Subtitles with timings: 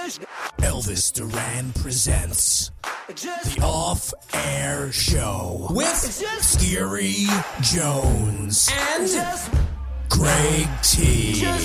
[0.00, 2.70] Elvis Duran presents
[3.08, 5.86] the Off Air Show with
[6.40, 7.26] Scary
[7.60, 9.10] Jones and
[10.08, 11.42] Greg T.
[11.44, 11.58] Oh,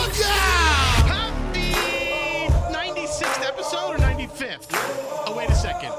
[0.00, 1.08] Look out.
[1.08, 1.72] Happy
[2.72, 4.68] 96th episode or 95th?
[5.26, 5.90] Oh, wait a second.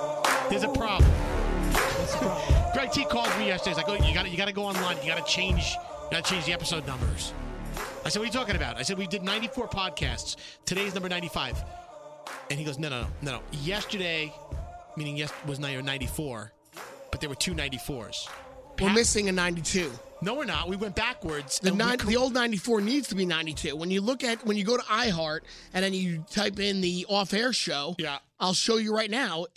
[0.49, 1.11] There's a problem.
[2.73, 3.75] Greg T called me yesterday.
[3.75, 4.95] He's like, "Oh, you got to you got to go online.
[5.01, 7.33] You got to change you got to change the episode numbers."
[8.05, 10.35] I said, "What are you talking about?" I said, "We did 94 podcasts.
[10.65, 11.63] Today's number 95."
[12.49, 13.41] And he goes, "No, no, no, no.
[13.51, 14.33] Yesterday,
[14.95, 16.53] meaning yes was 94,
[17.11, 18.27] but there were two 94s."
[18.79, 19.91] We're missing a 92.
[20.21, 20.67] No, we're not.
[20.67, 21.59] We went backwards.
[21.59, 23.75] The, and we nine, the old 94 needs to be 92.
[23.75, 25.41] When you look at when you go to iHeart
[25.73, 28.17] and then you type in the off-air show, Yeah.
[28.41, 29.47] I'll show you right now,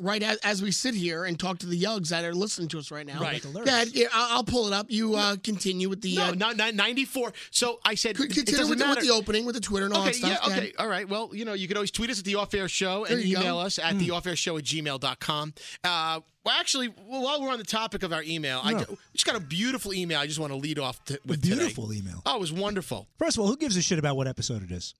[0.00, 2.78] right as, as we sit here and talk to the Yugs that are listening to
[2.80, 3.20] us right now.
[3.20, 3.40] Right.
[3.64, 4.86] Dad, yeah, I'll, I'll pull it up.
[4.90, 7.32] You uh, continue with the no, uh, not, not 94.
[7.52, 9.86] So I said, c- it continue doesn't with the, with the opening with the Twitter
[9.86, 10.30] and all Okay, that stuff.
[10.30, 10.62] yeah, Go ahead.
[10.64, 11.08] okay, all right.
[11.08, 13.24] Well, you know, you can always tweet us at the off air show and There
[13.24, 13.60] you email go.
[13.60, 15.54] Us at the off air show at gmail.com.
[15.84, 19.26] Uh, well, actually, well, while we're on the topic of our email, I ju- just
[19.26, 21.56] got a beautiful email I just want to lead off to, with today.
[21.56, 22.22] beautiful email.
[22.26, 23.08] Oh, it was wonderful.
[23.18, 24.94] First of all, who gives a shit about what episode it is?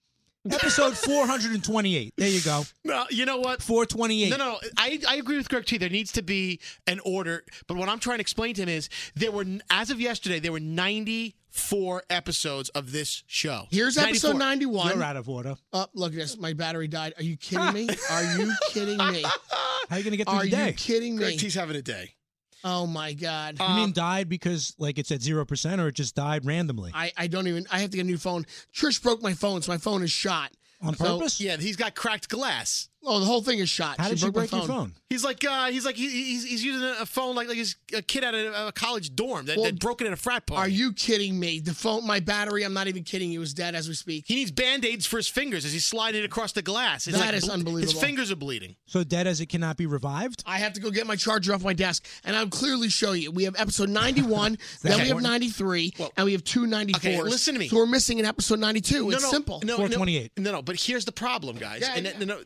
[0.50, 2.14] Episode 428.
[2.16, 2.64] There you go.
[2.84, 3.62] No, you know what?
[3.62, 4.30] 428.
[4.30, 4.58] No, no, no.
[4.76, 5.78] I, I agree with Greg T.
[5.78, 7.44] There needs to be an order.
[7.68, 10.50] But what I'm trying to explain to him is there were, as of yesterday, there
[10.50, 13.66] were 94 episodes of this show.
[13.70, 14.94] Here's episode 91.
[14.94, 15.54] You're out of order.
[15.72, 16.36] Oh, look at this.
[16.36, 17.14] My battery died.
[17.16, 17.88] Are you kidding me?
[18.10, 19.22] Are you kidding me?
[19.22, 20.56] How are you going to get through the day?
[20.56, 20.72] Are you day?
[20.72, 21.38] kidding Greg me?
[21.38, 22.14] T's having a day.
[22.64, 23.56] Oh my God.
[23.58, 26.92] you mean um, died because like it's at 0% or it just died randomly?
[26.94, 27.66] I, I don't even.
[27.70, 28.46] I have to get a new phone.
[28.74, 30.52] Trish broke my phone, so my phone is shot.
[30.80, 31.40] On So- purpose?
[31.40, 32.88] Yeah, he's got cracked glass.
[33.04, 33.98] Oh, the whole thing is shot.
[33.98, 34.94] How did she you break my your phone?
[35.10, 38.00] He's like, uh, he's like, he, he's, he's using a phone like like he's a
[38.00, 40.62] kid at a, a college dorm that, Well, that broke it at a frat party.
[40.62, 41.60] Are you kidding me?
[41.60, 42.62] The phone, my battery.
[42.64, 43.42] I'm not even kidding you.
[43.42, 44.24] Is dead as we speak.
[44.26, 47.06] He needs band aids for his fingers as he's sliding it across the glass.
[47.06, 47.92] It's That like is unbelievable.
[47.92, 48.76] His fingers are bleeding.
[48.86, 50.44] So dead as it cannot be revived?
[50.46, 53.32] I have to go get my charger off my desk, and I'll clearly show you.
[53.32, 55.24] We have episode 91, then we have important?
[55.24, 56.96] 93, and we have two 94s.
[56.96, 57.68] Okay, listen to me.
[57.68, 59.10] So we're missing an episode 92.
[59.10, 59.60] It's no, no, simple.
[59.64, 60.32] No, 428.
[60.38, 61.80] No, no, but here's the problem, guys.
[61.82, 62.18] Yeah, and yeah.
[62.18, 62.40] no, no,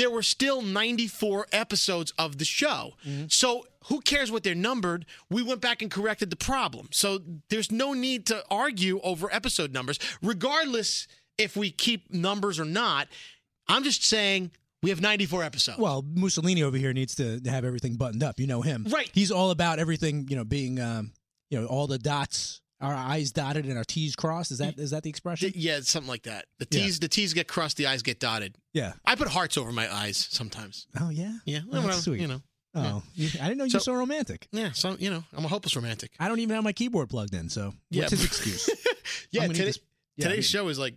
[0.00, 2.94] there were still 94 episodes of the show.
[3.06, 3.26] Mm-hmm.
[3.28, 5.04] So who cares what they're numbered?
[5.28, 6.88] We went back and corrected the problem.
[6.90, 11.06] So there's no need to argue over episode numbers, regardless
[11.36, 13.08] if we keep numbers or not.
[13.68, 14.52] I'm just saying
[14.82, 15.78] we have 94 episodes.
[15.78, 18.40] Well, Mussolini over here needs to have everything buttoned up.
[18.40, 18.86] You know him.
[18.88, 19.10] Right.
[19.12, 21.12] He's all about everything, you know, being, um,
[21.50, 24.50] you know, all the dots, our I's dotted and our T's crossed.
[24.50, 25.52] Is that is that the expression?
[25.54, 26.46] yeah, something like that.
[26.58, 26.84] The Yeah.
[26.84, 28.56] T's, the T's get crossed, the I's get dotted.
[28.72, 28.92] Yeah.
[29.04, 30.86] I put hearts over my eyes sometimes.
[31.00, 31.34] Oh, yeah?
[31.44, 32.20] Yeah, Oh, well, that's sweet.
[32.20, 32.42] you know.
[32.74, 34.46] Oh, you- I didn't know you So- were so romantic.
[34.52, 36.12] Yeah, so you know, I'm a hopeless romantic.
[36.20, 38.02] I don't even have my keyboard plugged in, so Yeah.
[38.02, 38.70] what's his excuse?
[39.32, 39.80] Yeah, today, to-
[40.16, 40.94] yeah, today's I show is like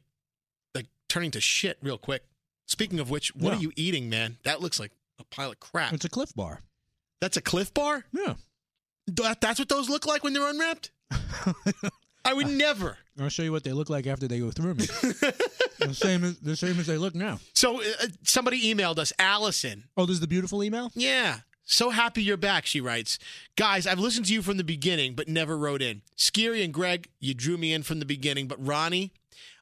[0.76, 2.24] like turning to shit real quick.
[2.68, 3.58] Speaking of which, what Yeah.
[3.58, 4.38] are you eating, man?
[4.44, 5.94] That looks like a pile of crap.
[5.94, 6.62] It's a Clif Bar.
[7.22, 8.06] That's a Clif Bar.
[8.14, 8.36] Yeah.
[9.08, 10.92] That, that's what those look like when they're unwrapped.
[12.26, 12.98] I would never.
[13.20, 14.86] I'll show you what they look like after they go through me.
[14.86, 17.40] the same as the same as they look now.
[17.54, 19.84] So uh, somebody emailed us, Allison.
[19.98, 20.92] Oh, there's the beautiful email.
[20.96, 21.40] Yeah.
[21.66, 23.20] So happy you're back, she writes.
[23.56, 26.02] Guys, I've listened to you from the beginning, but never wrote in.
[26.16, 29.14] Scary and Greg, you drew me in from the beginning, but Ronnie,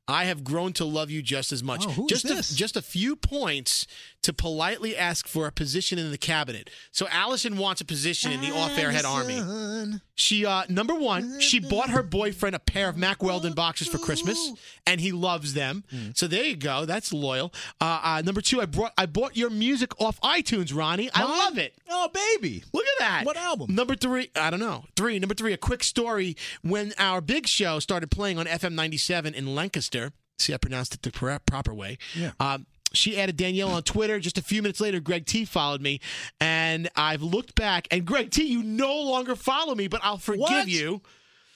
[0.07, 1.85] I have grown to love you just as much.
[1.87, 2.51] Oh, just this?
[2.51, 3.85] A, just a few points
[4.23, 6.69] to politely ask for a position in the cabinet.
[6.91, 9.99] So Allison wants a position in the off airhead army.
[10.15, 13.97] She uh number one, she bought her boyfriend a pair of Mack Weldon boxes for
[13.97, 14.51] Christmas,
[14.85, 15.83] and he loves them.
[16.13, 16.85] So there you go.
[16.85, 17.53] That's loyal.
[17.79, 21.09] Uh, uh number two, I brought I bought your music off iTunes, Ronnie.
[21.13, 21.73] I love it.
[21.89, 22.63] Oh, baby.
[22.73, 23.25] Look at that.
[23.25, 23.73] What album?
[23.75, 24.85] Number three, I don't know.
[24.95, 26.35] Three, number three, a quick story.
[26.61, 31.01] When our big show started playing on FM 97 in Lancaster, see, I pronounced it
[31.01, 31.97] the pro- proper way.
[32.15, 32.31] Yeah.
[32.39, 34.19] Um, she added Danielle on Twitter.
[34.19, 35.99] Just a few minutes later, Greg T followed me,
[36.39, 37.87] and I've looked back.
[37.91, 40.67] And Greg T, you no longer follow me, but I'll forgive What?
[40.67, 41.01] you.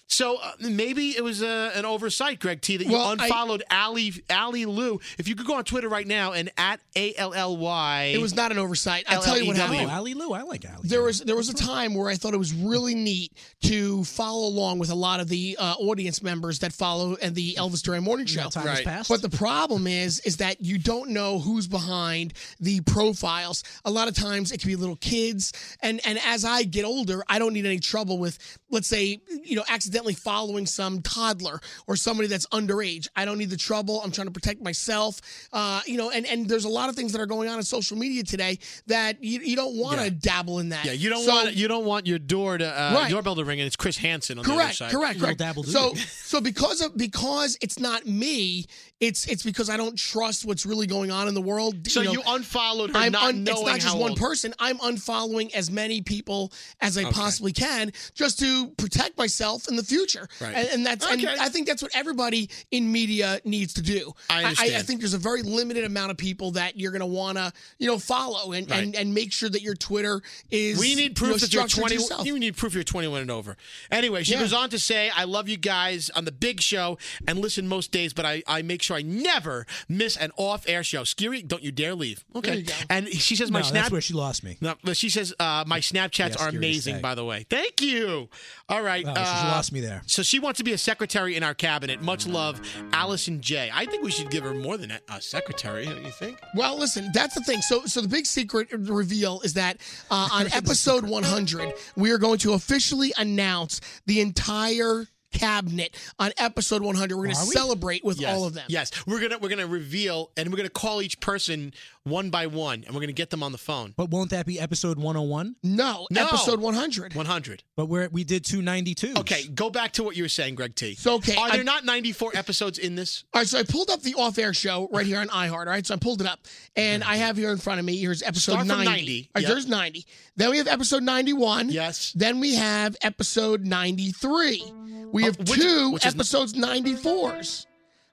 [0.08, 3.64] So uh, maybe it was uh, an oversight, Greg T, that you Well, I- unfollowed
[3.72, 5.00] Ali Ali Lou.
[5.18, 8.12] If you could go on Twitter right now and at A L L Y.
[8.16, 9.06] It was not an oversight.
[9.10, 9.90] I'll tell you what Oh, happened.
[9.90, 10.32] Ali Lou.
[10.34, 10.88] I like Ali.
[10.88, 13.34] There was there was a time where I thought it was really neat
[13.64, 17.56] to follow along with a lot of the uh, audience members that follow and the
[17.56, 18.48] Elvis Duran Morning Show.
[18.50, 18.86] Time Right.
[18.86, 19.10] passed.
[19.10, 23.64] But the problem is, is that you don't know who's behind the profiles.
[23.86, 25.52] A lot of times it can be little kids,
[25.82, 28.38] and and as I get older, I don't need any trouble with,
[28.70, 33.08] let's say, you know, accidentally accidentally following some toddler or somebody that's underage.
[33.16, 34.02] I don't need the trouble.
[34.04, 35.22] I'm trying to protect myself.
[35.54, 37.64] Uh, you know, and, and there's a lot of things that are going on in
[37.64, 40.10] social media today that you, you don't want to Yeah.
[40.20, 40.84] dabble in that.
[40.86, 43.10] Yeah, you don't So- want you don't want your door to uh, Right.
[43.10, 44.92] doorbell to ring and it's Chris Hansen on the other side.
[44.92, 45.40] correct, Little correct.
[45.40, 45.64] dabble.
[45.64, 45.94] So,
[46.24, 48.66] so because of because it's not me,
[49.00, 51.88] it's it's because I don't trust what's really going on in the world.
[51.90, 54.20] So know, you unfollowed her, I'm not un- it's not just one old.
[54.20, 54.54] person.
[54.60, 56.52] I'm unfollowing as many people
[56.82, 60.28] as I possibly can just to protect myself in the future.
[60.42, 60.56] Right.
[60.56, 64.14] And, and that's and I think that's what everybody in media needs to do.
[64.30, 64.88] I I, understand.
[64.88, 67.88] think there's a very limited amount of people that you're going to want to you
[67.88, 68.96] know follow and, and Right.
[69.02, 70.22] and make sure that your Twitter
[70.52, 71.96] is We need you know, proof that you're structured 20.
[71.96, 72.26] yourself.
[72.26, 73.56] You need proof you're 21 and over.
[73.92, 74.40] Anyway, she Yeah.
[74.42, 76.98] goes on to say, "I love you guys on the big show
[77.28, 81.04] and listen most days, but I, I make sure I never miss an off-air show.
[81.04, 82.24] Scary, don't you dare leave.
[82.36, 82.58] Okay.
[82.58, 82.74] you go.
[82.90, 83.84] And she says my no, snap.
[83.84, 84.58] that's where she lost me.
[84.62, 86.96] no, but she says uh, my Snapchats Yeah, are amazing.
[86.96, 87.02] say.
[87.02, 88.30] By the way, thank you.
[88.70, 90.02] All right, Oh, so she uh, lost me there.
[90.06, 92.02] So she wants to be a secretary in our cabinet.
[92.02, 92.62] Much love,
[92.94, 93.70] Allison J.
[93.74, 95.86] I think we should give her more than a, a secretary.
[95.86, 96.40] Don't you think?
[96.56, 97.62] Well, listen, that's the thing.
[97.62, 99.78] So, so the big secret reveal is that
[100.10, 105.06] uh, on episode 100, we are going to officially announce the entire
[105.40, 107.16] cabinet on episode 100.
[107.16, 107.52] We're going to we?
[107.56, 108.36] celebrate with Yes.
[108.36, 108.66] all of them.
[108.70, 111.74] Yes, we're gonna we're gonna reveal and we're gonna call each person
[112.04, 113.94] one by one, and we're gonna get them on the phone.
[113.98, 115.56] But won't that be episode 101?
[115.64, 116.26] No, No.
[116.28, 117.16] episode 100.
[117.16, 117.64] One hundred.
[117.76, 119.14] But we're, we did 292.
[119.22, 120.94] Okay, go back to what you were saying, Greg T.
[120.96, 123.24] So, okay, are I- there not ninety four episodes in this?
[123.34, 125.52] All right, so I pulled up the off-air show right here on iHeart.
[125.52, 126.40] All right, so I pulled it up,
[126.76, 127.98] and I have here in front of me.
[127.98, 128.86] Here's episode Start 90.
[128.86, 129.52] 90, All right, yep.
[129.52, 130.06] there's 90.
[130.36, 131.70] Then we have episode 91.
[131.70, 132.12] Yes.
[132.16, 134.64] Then we have episode 93.
[135.12, 137.66] We have which- two which is- episodes 94s,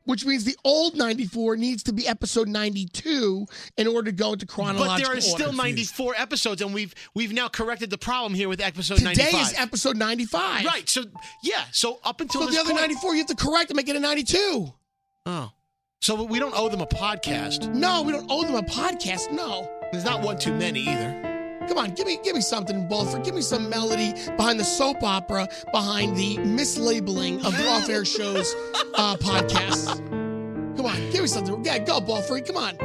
[0.04, 4.46] which means the old 94 needs to be episode 92 in order to go into
[4.46, 5.56] chronological But there are still order.
[5.56, 9.22] ninety four episodes, and we've we've now corrected the problem here with episode Today ninety
[9.30, 9.46] five.
[9.52, 10.64] is episode 95.
[10.64, 10.88] right.
[10.88, 11.04] So
[11.44, 11.64] yeah.
[11.72, 13.94] So up until So the other point, 94 you have to correct and make it
[13.96, 14.72] a 92.
[15.26, 15.52] Oh,
[16.00, 17.72] so we don't owe them a podcast.
[17.72, 19.30] No, we don't owe them a podcast.
[19.30, 19.70] No.
[19.92, 21.31] There's not one too many either.
[21.72, 23.24] Come on, give me give me something, Bulford.
[23.24, 28.54] Give me some melody behind the soap opera, behind the mislabeling of the off-air shows
[28.94, 29.86] uh, podcasts.
[30.76, 31.64] Come on, give me something.
[31.64, 32.46] Yeah, go, Bulford.
[32.46, 32.76] Come on.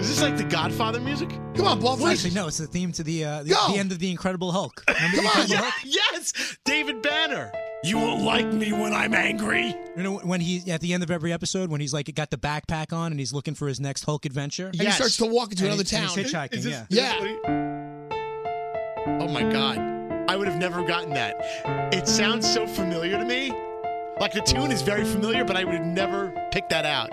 [0.00, 1.28] Is this like the Godfather music?
[1.54, 2.10] Come on, Bulford.
[2.10, 3.72] Actually, no, it's the theme to the uh, the, Go.
[3.72, 4.82] the end of the Incredible Hulk.
[4.88, 5.70] Remember the Come on, Incredible yeah.
[5.70, 5.94] Hulk?
[6.12, 7.52] yes, David Banner.
[7.84, 9.68] You won't like me when I'm angry.
[9.96, 12.30] You know when he at the end of every episode when he's like it got
[12.30, 14.66] the backpack on and he's looking for his next Hulk adventure.
[14.66, 14.96] And he Yes.
[14.96, 16.18] starts to walk into And another he's- and town.
[16.18, 16.54] he's hitchhiking.
[16.54, 16.82] Is this- yeah.
[16.82, 17.20] is this Yeah.
[17.20, 17.28] what
[17.70, 17.75] he-
[19.06, 19.78] Oh my god.
[20.28, 21.36] I would have never gotten that.
[21.92, 23.52] It sounds so familiar to me.
[24.18, 27.10] Like the tune is very familiar, but I would have never picked that out.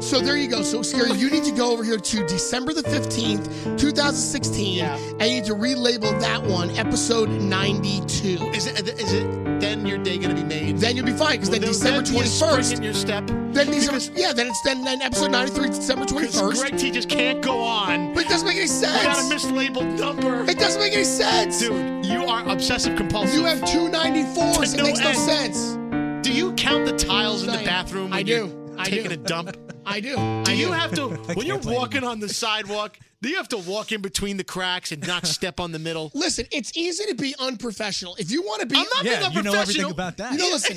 [0.00, 0.62] So there you go.
[0.62, 4.96] So Scary, you need to go over here to December the 15th, 2016, Yeah.
[5.18, 8.50] and you need to relabel that one episode 92.
[8.54, 8.86] Is it?
[9.00, 9.60] Is it?
[9.60, 10.78] Then your day gonna be made?
[10.78, 12.76] Then you'll be fine because Will then December be 21st.
[12.76, 13.26] in your step.
[13.26, 16.60] Then December, yeah, then it's then, then episode 93, December Because 21st.
[16.60, 20.44] Greg T just can't go on But it doesn't make any without a mislabeled number.
[20.50, 21.60] It doesn't make any sense.
[21.60, 23.34] Dude, you are obsessive compulsive.
[23.38, 24.74] You have 294s.
[24.74, 25.16] It No makes no end.
[25.18, 25.78] sense.
[26.26, 28.10] do you count the tiles in the bathroom?
[28.10, 28.74] When I you're do.
[28.76, 29.14] I taking do.
[29.14, 29.56] a dump.
[29.86, 30.14] I do.
[30.16, 30.72] Do I you do.
[30.72, 32.98] have to when you're walking on the sidewalk?
[33.22, 36.10] Do you have to walk in between the cracks and not step on the middle?
[36.12, 38.14] Listen, it's easy to be unprofessional.
[38.16, 39.90] If you want to be, I'm not Yeah, being you know everything unprofessional.
[39.92, 40.32] about that.
[40.32, 40.76] You know, listen.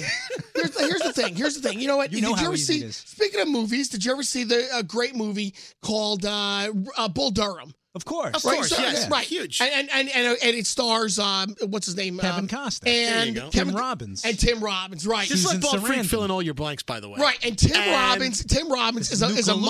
[0.55, 1.35] Here's, here's the thing.
[1.35, 1.79] Here's the thing.
[1.79, 2.13] You know what?
[2.13, 2.85] You know did you how ever easy see?
[2.85, 2.95] it is.
[2.95, 7.31] Speaking of movies, did you ever see the a great movie called uh, uh, Bull
[7.31, 7.73] Durham?
[7.95, 8.35] Of course.
[8.35, 9.25] Of course, so- yes, right.
[9.25, 9.59] huge.
[9.59, 12.19] And and and, and, and it stars um, what's his name?
[12.19, 12.81] Kevin um, Costner.
[12.81, 13.49] There and you go.
[13.49, 14.23] Kevin Tim Robbins.
[14.23, 15.07] and Tim Robbins.
[15.07, 15.27] Right.
[15.27, 16.05] Just Susan let Bald Freak Sarandon.
[16.05, 17.19] fill in all your blanks, by the way.
[17.19, 18.45] Right, and Tim And- Robbins.
[18.45, 19.63] Tim Is a Nuke is a mi-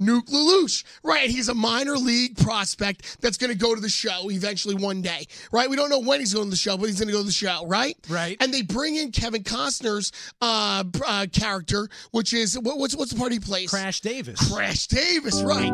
[0.00, 0.84] Nuke LaLoosh.
[1.02, 5.02] Right, he's a minor league prospect that's going to go to the show eventually one
[5.02, 5.26] day.
[5.52, 7.20] Right, we don't know when he's going to the show, but he's going to go
[7.20, 7.66] to the show.
[7.66, 8.36] Right, Right.
[8.40, 13.18] And they bring in Kevin Costner's uh, uh, character, which is what, what's what's the
[13.18, 13.70] part he plays?
[13.70, 14.52] Crash Davis.
[14.52, 15.42] Crash Davis.
[15.42, 15.70] Right.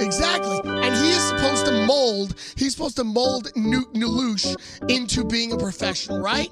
[0.00, 2.34] Exactly, and he supposed to mold.
[2.56, 4.56] He's supposed to mold Nuke LaLoosh
[4.90, 6.50] into being a professional, right?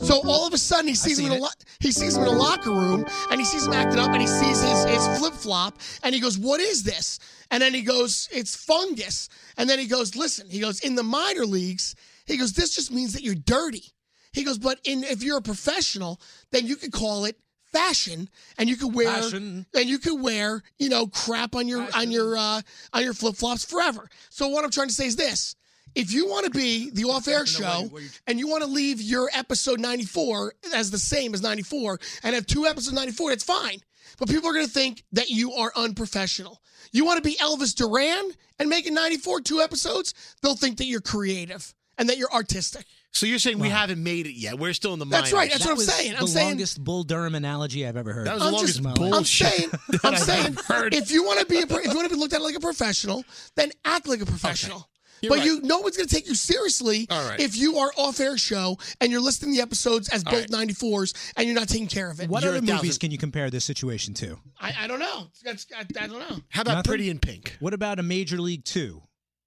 [0.00, 1.48] So all of a sudden he sees him in a lo-
[1.80, 4.28] he sees him in a locker room and he sees him acting up and he
[4.28, 7.18] sees his his flip flop and he goes, "What is this?"
[7.50, 11.02] And then he goes, "It's fungus." And then he goes, "Listen," he goes, "In the
[11.02, 11.94] minor leagues,
[12.26, 13.92] he goes, this just means that you're dirty."
[14.32, 16.20] He goes, "But in if you're a professional,
[16.52, 17.36] then you could call it."
[17.72, 19.66] Fashion and you could wear Fashion.
[19.74, 22.60] and you could wear you know crap on your on your uh
[22.92, 24.08] on your flip-flops forever.
[24.30, 25.54] So what i'm trying to say is this.
[25.94, 27.90] If you want to be the off-air show
[28.26, 32.46] and you want to leave your episode 94 as the same as 94 and have
[32.46, 33.78] two episodes 94 that's fine.
[34.18, 36.60] But people are going to think that you are unprofessional.
[36.92, 40.14] You want to be elvis duran and make it 94 two episodes?
[40.42, 42.84] They'll think that you're creative and that you're artistic
[43.18, 44.58] So you're saying we haven't made it yet?
[44.58, 45.22] We're still in the market.
[45.24, 45.50] That's right.
[45.50, 46.14] That's that what I'm was saying.
[46.14, 48.26] I'm the saying- longest Bull Durham analogy I've ever heard.
[48.26, 49.14] That was the I'm longest just- my life.
[49.14, 50.94] I'm saying, that I'm I've saying, heard.
[50.94, 52.54] if you want to be, a, pro- if you want to be looked at like
[52.56, 53.24] a professional,
[53.56, 54.88] then act like a professional.
[55.20, 55.46] You're but right.
[55.46, 57.40] you, no one's going to take you seriously All right.
[57.40, 60.68] if you are off-air show and you're listing the episodes as both right.
[60.68, 62.28] 94s and you're not taking care of it.
[62.30, 64.38] what You're other a thousand- movies can you compare this situation to?
[64.60, 65.26] I, I don't know.
[65.42, 66.36] That's, I, I don't know.
[66.50, 66.88] How about Nothing?
[66.88, 67.56] Pretty in Pink?
[67.58, 69.02] What about a Major League Two,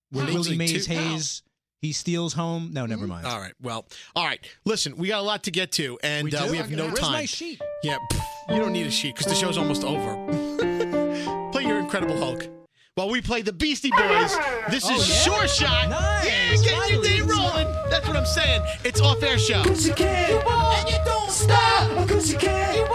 [0.09, 0.93] where Major Willie League Mays Two?
[0.93, 1.41] Hayes
[1.81, 2.69] he steals home?
[2.73, 3.25] No, never mind.
[3.25, 3.53] All right.
[3.61, 3.85] Well,
[4.15, 4.39] all right.
[4.65, 6.99] Listen, we got a lot to get to, and We uh, we have no Where's
[6.99, 7.11] time.
[7.13, 7.59] my sheet?
[7.83, 10.13] Yeah, pff, you don't need a sheet because the show's almost over.
[11.51, 12.47] play your Incredible Hulk.
[12.95, 14.37] While we play the Beastie Boys,
[14.69, 15.37] this is Oh, yeah?
[15.39, 15.89] Sure Shot.
[15.89, 16.25] Nice.
[16.25, 17.07] Yeah, get your Finally.
[17.07, 17.67] day rolling.
[17.89, 18.61] That's what I'm saying.
[18.83, 19.63] It's off air show.
[19.63, 22.07] Cause you can, and you don't stop.
[22.09, 22.85] Cause you can,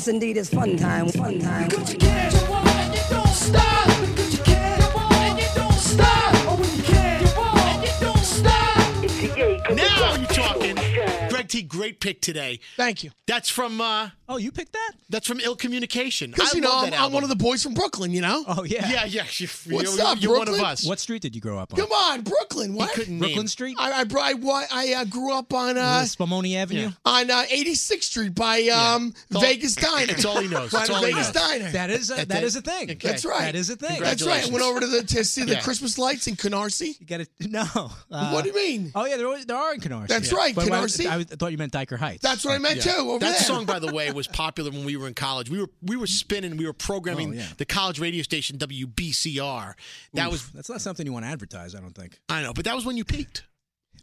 [0.00, 1.68] yes, indeed, it's fun time, fun time.
[1.68, 3.86] Because you can, and you don't stop.
[4.00, 6.34] Because you can, and you don't stop.
[6.48, 9.04] Oh, when you can, and you don't stop.
[9.04, 10.76] It's the yay Now you're talking.
[11.28, 12.60] Greg T, great pick today.
[12.76, 13.10] Thank you.
[13.26, 14.92] That's from uh, Oh, you picked that?
[15.10, 16.30] That's from Ill Communication.
[16.30, 18.44] Because, I you know, love I'm, I'm one of the boys from Brooklyn, you know?
[18.46, 18.88] Oh yeah.
[18.88, 19.24] Yeah, yeah.
[19.36, 20.86] You, What's you're, up, you're one of us.
[20.86, 21.78] What street did you grow up on?
[21.80, 22.74] Come on, Brooklyn.
[22.74, 22.92] What?
[22.92, 23.46] couldn't Brooklyn name.
[23.48, 23.76] Street.
[23.78, 26.80] I, I, bro- I, I uh, grew up on uh, Spumoni Avenue.
[26.80, 26.90] Yeah.
[27.04, 30.06] on uh, 86th Street by um, It's all- Vegas Diner.
[30.06, 30.70] That's all he knows.
[30.72, 31.48] By That's all Vegas knows.
[31.48, 31.70] Diner.
[31.72, 32.46] That is a, That's that it.
[32.46, 32.90] is a thing.
[32.90, 33.08] Okay.
[33.08, 33.40] That's right.
[33.40, 34.00] That is a thing.
[34.00, 34.46] That's right.
[34.46, 35.60] I went over to the to see the Yeah.
[35.60, 36.98] Christmas lights in Canarsie.
[37.00, 37.64] You got to no.
[38.10, 38.92] Uh, what do you mean?
[38.94, 40.08] Oh yeah, there, are- there are in Canarsie.
[40.08, 41.06] That's right, Canarsie.
[41.06, 42.22] I, I thought you meant Dyker Heights.
[42.22, 42.90] That's what I meant too.
[42.90, 43.40] Over that there.
[43.40, 45.50] song, by the way, was popular when we were in college.
[45.50, 47.46] We were we were spinning, we were programming Oh, yeah.
[47.56, 49.74] the college radio station WBCR.
[50.14, 51.74] That Oof, was That's not something you want to advertise.
[51.74, 52.20] I don't think.
[52.28, 53.44] I know, but that was when you peaked.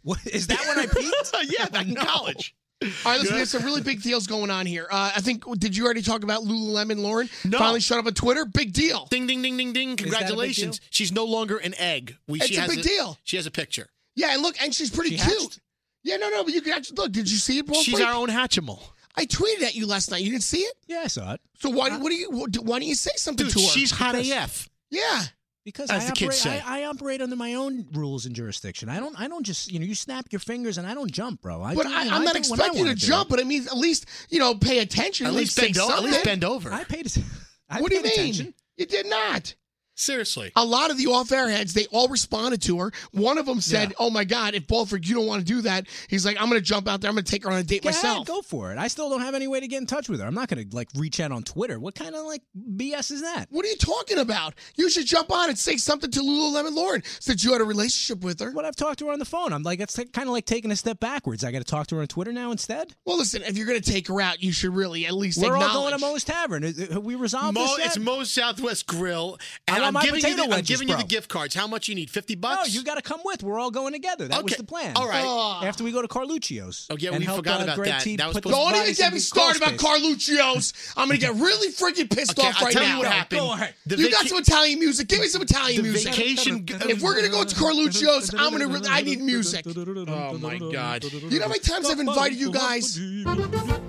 [0.02, 1.52] What is that when I peaked?
[1.58, 2.54] yeah, back in college.
[2.80, 4.86] All right, listen, there's some really big deals going on here.
[4.88, 7.28] Uh, I think, did you already talk about Lululemon, Lauren?
[7.44, 7.58] No.
[7.58, 8.44] Finally shut up on Twitter?
[8.44, 9.06] Big deal.
[9.10, 9.88] Ding ding ding ding ding!
[9.88, 10.78] that a big Congratulations.
[10.78, 10.86] deal?
[10.90, 12.16] She's no longer an egg.
[12.28, 13.18] We, It's she a has big deal.
[13.24, 13.88] She has a picture.
[14.14, 15.40] Yeah, and look, and she's pretty She cute.
[15.40, 15.60] hatched?
[16.04, 17.10] Yeah, no, no, but you can actually look.
[17.10, 17.82] Did you see it, Paul?
[17.82, 18.06] She's Freak?
[18.06, 18.80] our own Hatchimal.
[19.18, 20.22] I tweeted at you last night.
[20.22, 20.74] You didn't see it?
[20.86, 21.40] Yeah, I saw it.
[21.58, 21.90] So why?
[21.90, 22.30] Uh, what do you?
[22.30, 23.68] Why don't you say something Dude, to her?
[23.68, 24.68] she's hot AF.
[24.90, 25.22] yeah.
[25.64, 26.64] Because As I the kids operate, say.
[26.64, 28.88] I, I operate under my own rules and jurisdiction.
[28.88, 29.18] I don't.
[29.20, 31.62] I don't just you know you snap your fingers and I don't jump, bro.
[31.62, 32.88] I But do, I, you know, I'm I not do when I expecting you to
[32.90, 33.28] wanna do jump.
[33.28, 35.26] But I mean, at least you know, pay attention.
[35.26, 35.92] At least say bend over.
[35.92, 36.72] At least bend over.
[36.72, 37.12] I paid.
[37.68, 38.20] I What do you paid mean?
[38.30, 38.54] attention.
[38.78, 39.54] You did not.
[40.00, 40.52] Seriously.
[40.56, 42.92] A lot of the off-air heads, they all responded to her.
[43.12, 43.96] One of them said, Yeah.
[43.98, 46.60] "Oh my God, if Balford, you don't want to do that," he's like, "I'm going
[46.60, 47.08] to jump out there.
[47.08, 48.78] I'm going to take her on a date Go myself." ahead, go for it.
[48.78, 50.26] I still don't have any way to get in touch with her.
[50.26, 51.80] I'm not going to like reach out on Twitter.
[51.80, 52.42] What kind of like
[52.76, 53.46] BS is that?
[53.50, 54.54] What are you talking about?
[54.76, 58.22] You should jump on and say something to Lululemon Lauren since you had a relationship
[58.22, 58.52] with her.
[58.52, 59.52] What I've talked to her on the phone.
[59.52, 61.42] I'm like, that's kind of like taking a step backwards.
[61.42, 62.94] I got to talk to her on Twitter now instead.
[63.04, 65.56] Well, listen, if you're going to take her out, you should really at least We're
[65.56, 66.62] all going to Moe's Tavern.
[66.62, 67.86] Have we resolved Mo, this yet?
[67.88, 70.68] it's Moe's Southwest Grill, and I all I'm my giving you potato the, I'm wedges,
[70.68, 71.54] giving you the gift cards.
[71.54, 72.10] How much you need?
[72.10, 72.54] Fifty bucks.
[72.56, 72.74] No, bucks.
[72.74, 73.42] you got to come with.
[73.42, 74.28] We're all going together.
[74.28, 74.92] That was the plan.
[74.96, 75.24] All right.
[75.24, 75.60] Oh.
[75.64, 76.86] After we go to Carluccio's.
[76.90, 78.00] Oh, yeah, we help, forgot uh, about Greg that.
[78.02, 80.38] T That was put supposed- those Don't even bodies get me the started about space.
[80.38, 80.72] Carluccio's.
[80.96, 82.92] I'm gonna get really freaking pissed Okay, off I'll right tell now.
[82.94, 83.40] you what happened.
[83.40, 83.74] Go ahead.
[83.86, 85.08] You got some Italian music.
[85.08, 86.14] Give me some Italian music.
[86.14, 86.64] vacation.
[86.68, 88.66] If we're gonna go to Carluccio's, I'm gonna.
[88.68, 89.64] Re- I need music.
[89.66, 91.04] Oh my God.
[91.04, 92.98] You know how many times I've invited you guys?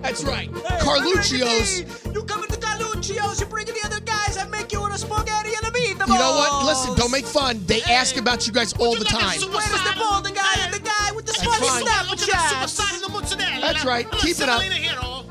[0.01, 0.49] That's right.
[0.51, 1.79] Carluccio's.
[2.13, 3.39] You coming to Carluccio's?
[3.39, 4.37] You bringing the other guys?
[4.37, 4.68] I make you a
[5.15, 6.07] spaghetti and a meatball.
[6.07, 6.65] You know what?
[6.65, 7.61] Listen, don't make fun.
[7.65, 9.39] They ask about you guys all the time.
[9.41, 11.85] Where is the bald guy and the guy with the funny.
[11.85, 13.61] Snapchat?
[13.61, 14.09] That's right.
[14.13, 14.61] Keep it up.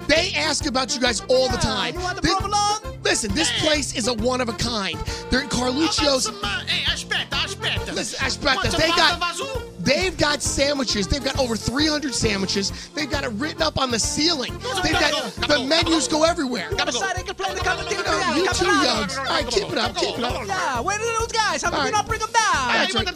[0.06, 1.94] They ask about you guys all the time.
[1.94, 2.98] You want the This- provolone?
[3.04, 4.98] listen, this place is a one of a kind.
[5.30, 6.28] They're in Carluccio's.
[6.66, 7.94] Hey, aspetta, aspetta.
[7.94, 9.67] Listen, aspetta, they got- pasta vazoo?
[9.88, 11.08] They've got sandwiches.
[11.08, 12.88] They've got over 300 sandwiches.
[12.94, 14.52] They've got it written up on the ceiling.
[14.82, 16.68] They've got the menus go everywhere.
[16.76, 17.00] Gotta go.
[17.16, 18.04] They can play the competition.
[18.04, 19.16] You know, you two youngs.
[19.16, 19.96] All right, keep it up.
[19.96, 20.46] Keep it up.
[20.46, 21.62] Yeah, where are those guys?
[21.62, 21.98] How come All you right.
[21.98, 22.68] not bring them down?
[22.68, 23.08] That's right.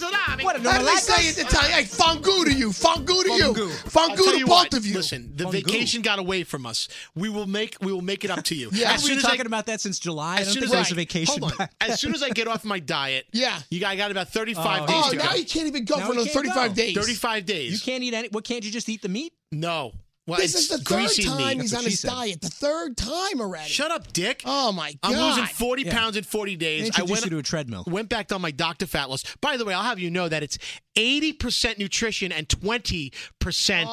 [0.42, 1.72] What, How don't do they say it in Italian?
[1.72, 2.70] Hey, fangu to you.
[2.70, 3.52] Fangu to you.
[3.52, 3.96] Fangu.
[3.96, 4.94] I'll Fangu tell to you both of you.
[4.94, 6.88] Listen, the vacation got away from us.
[7.14, 8.70] We will make we will make it up to you.
[8.82, 8.92] Yeah.
[8.94, 10.38] as We've soon been as I, talking about that since July.
[10.38, 11.40] As soon as there I was a vacation.
[11.42, 11.68] Hold on.
[11.80, 13.58] As soon as I get off my diet, Yeah.
[13.70, 16.06] you got, I got about 35 Oh, days Oh, now you can't even go for
[16.06, 16.32] you another can't
[16.68, 16.74] 35 go.
[16.74, 16.94] days.
[16.96, 17.72] 35 days.
[17.72, 18.28] You can't eat any.
[18.28, 19.32] What can't you just eat the meat?
[19.50, 19.92] No.
[20.24, 21.62] Well, This is the third time meat.
[21.62, 22.08] he's on his said.
[22.08, 22.40] diet.
[22.40, 23.68] The third time already.
[23.68, 24.42] Shut up, Dick.
[24.46, 25.14] Oh my god.
[25.14, 25.92] I'm losing 40 Yeah.
[25.98, 26.82] pounds in 40 days.
[26.82, 27.82] I Introduce went you to a treadmill.
[27.88, 28.86] went back on my Dr.
[28.86, 29.24] Fat Loss.
[29.40, 30.58] By the way, I'll have you know that it's
[30.96, 33.12] 80% nutrition and 20%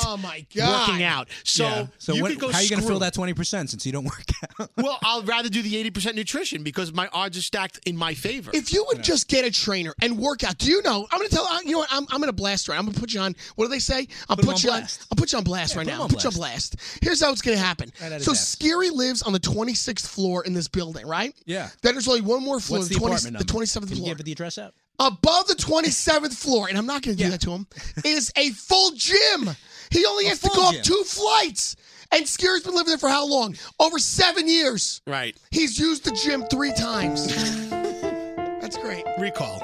[0.06, 0.89] Oh my god.
[0.89, 1.27] working out.
[1.44, 1.88] So, Yeah.
[1.98, 3.86] So you what, could go how are you going to fill that twenty percent since
[3.86, 4.24] you don't work
[4.60, 4.70] out?
[4.77, 8.51] Well, I'll rather do the 80% nutrition because my odds are stacked in my favor.
[8.53, 11.08] If you would just get a trainer and work out, do you know?
[11.12, 11.89] I'm going to tell uh, you know what?
[11.91, 12.77] I'm, I'm going to blast right.
[12.77, 13.36] I'm going to put you on.
[13.56, 14.08] What do they say?
[14.29, 14.79] I'll Put put, him you on.
[14.82, 15.08] blast.
[15.12, 15.98] I'll put you on blast right put now.
[15.98, 16.75] I'll on put you on blast.
[17.01, 17.91] Here's how it's going to happen.
[18.01, 18.48] Right so ass.
[18.48, 21.34] Scary lives on the 26th floor in this building, right?
[21.46, 21.70] Yeah.
[21.82, 22.79] Then there's only one more floor.
[22.79, 24.15] What's the, 20 apartment the 27th Can you floor.
[24.15, 24.74] give the address out?
[25.00, 27.32] Above the 27th floor, and I'm not going to do Yeah.
[27.32, 27.68] that to him,
[28.03, 29.50] is a full gym.
[29.91, 31.75] He only has to go up two flights.
[32.12, 33.56] And Scary's been living there for how long?
[33.79, 35.01] Over seven years.
[35.08, 35.38] right.
[35.51, 37.27] He's used the gym three times.
[37.70, 39.06] That's great.
[39.20, 39.60] Recall.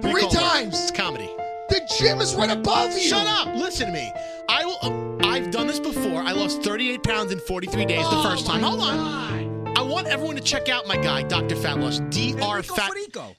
[0.00, 0.30] Three Recall.
[0.30, 0.80] times.
[0.80, 1.30] It's comedy.
[1.68, 3.00] The gym is right above you.
[3.00, 3.54] Shut up.
[3.56, 4.12] Listen to me.
[4.48, 4.78] I will.
[4.82, 6.22] uh, I've done this before.
[6.22, 8.62] I lost 38 pounds in 43 days the first time.
[8.62, 9.53] Hold on.
[9.84, 11.54] I want everyone to check out my guy, Dr.
[11.56, 11.98] Fat Loss.
[11.98, 12.40] Dr.
[12.40, 12.90] Enrico Fat.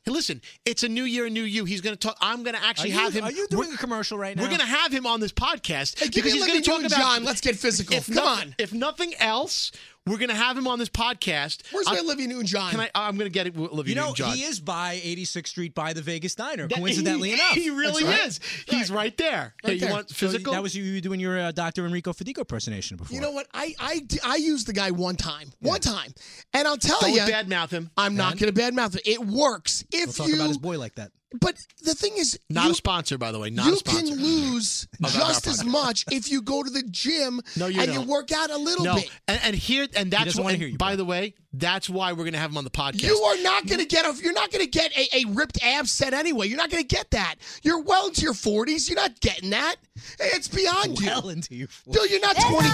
[0.04, 1.66] Hey, listen, it's a new year, a new you.
[1.66, 2.16] He's going to talk.
[2.22, 3.24] I'm going to actually you, have him.
[3.24, 4.44] Are you doing a commercial right now?
[4.44, 6.92] We're going to have him on this podcast Hey, because he's going to talk about.
[7.00, 7.24] John.
[7.24, 7.96] Let's get physical.
[7.96, 8.56] if Come noth- on.
[8.60, 9.72] If nothing else,
[10.08, 11.62] we're going to have him on this podcast.
[11.72, 12.72] Where's I- my Olivia Newton-John?
[12.72, 12.90] Can I?
[12.94, 13.58] I'm going to get it.
[13.58, 14.36] Olivia You know, Newton-John.
[14.36, 16.68] he is by 86th Street by the Vegas Diner.
[16.68, 18.28] That- coincidentally he, enough, he really right.
[18.28, 18.40] is.
[18.68, 19.54] He's right there.
[19.64, 19.92] hey, you there.
[19.92, 20.54] want So physical?
[20.54, 21.86] that was you you doing your uh, Dr.
[21.86, 23.16] Enrico Fedico impersonation before.
[23.16, 23.48] You know what?
[23.54, 25.52] I, I, I used the guy one time.
[25.62, 26.14] One time.
[26.54, 27.90] And I'll tell Don't you, badmouth him.
[27.98, 29.08] I'm not going to badmouth it.
[29.08, 29.84] It works.
[29.92, 30.36] If We'll talk you.
[30.36, 31.12] about his boy like that.
[31.40, 33.50] But the thing is, Not you, a sponsor, by the way.
[33.50, 34.02] Not you a sponsor.
[34.16, 37.80] can lose Of our just as much if you go to the gym No, you
[37.82, 38.02] and don't.
[38.06, 39.10] you work out a little no, bit.
[39.28, 40.52] and, and here and that's doesn't why.
[40.52, 40.98] and hear you, by bro.
[40.98, 43.04] the way, that's why we're gonna have him on the podcast.
[43.04, 44.14] You are not going to get a.
[44.22, 46.48] You're not going to get a, a ripped ab set anyway.
[46.48, 47.36] You're not going to get that.
[47.64, 48.90] You're well into your 40s.
[48.90, 49.76] You're not getting that.
[50.20, 51.08] It's beyond you.
[51.08, 51.68] Well into you.
[51.90, 52.68] Dude, you're not 20.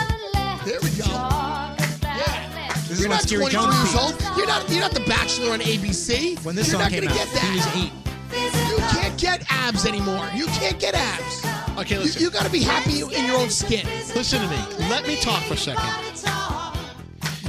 [0.66, 1.06] There we go.
[1.06, 2.74] Yeah.
[2.88, 4.22] This You're not Scary 23 years old.
[4.38, 4.70] You're not.
[4.70, 6.44] You're not the Bachelor on ABC.
[6.44, 7.44] When this you're song not came gonna out, get that.
[7.44, 7.94] he was eight.
[8.34, 10.30] You can't get abs anymore.
[10.34, 11.46] You can't get abs.
[11.78, 12.22] Okay, You, listen.
[12.22, 13.86] you got to be happy in your own skin.
[14.16, 14.58] listen to me.
[14.90, 16.41] Let me talk for a second.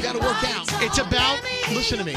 [0.03, 0.83] You got to work out.
[0.83, 1.41] It's about.
[1.71, 2.17] Listen to me.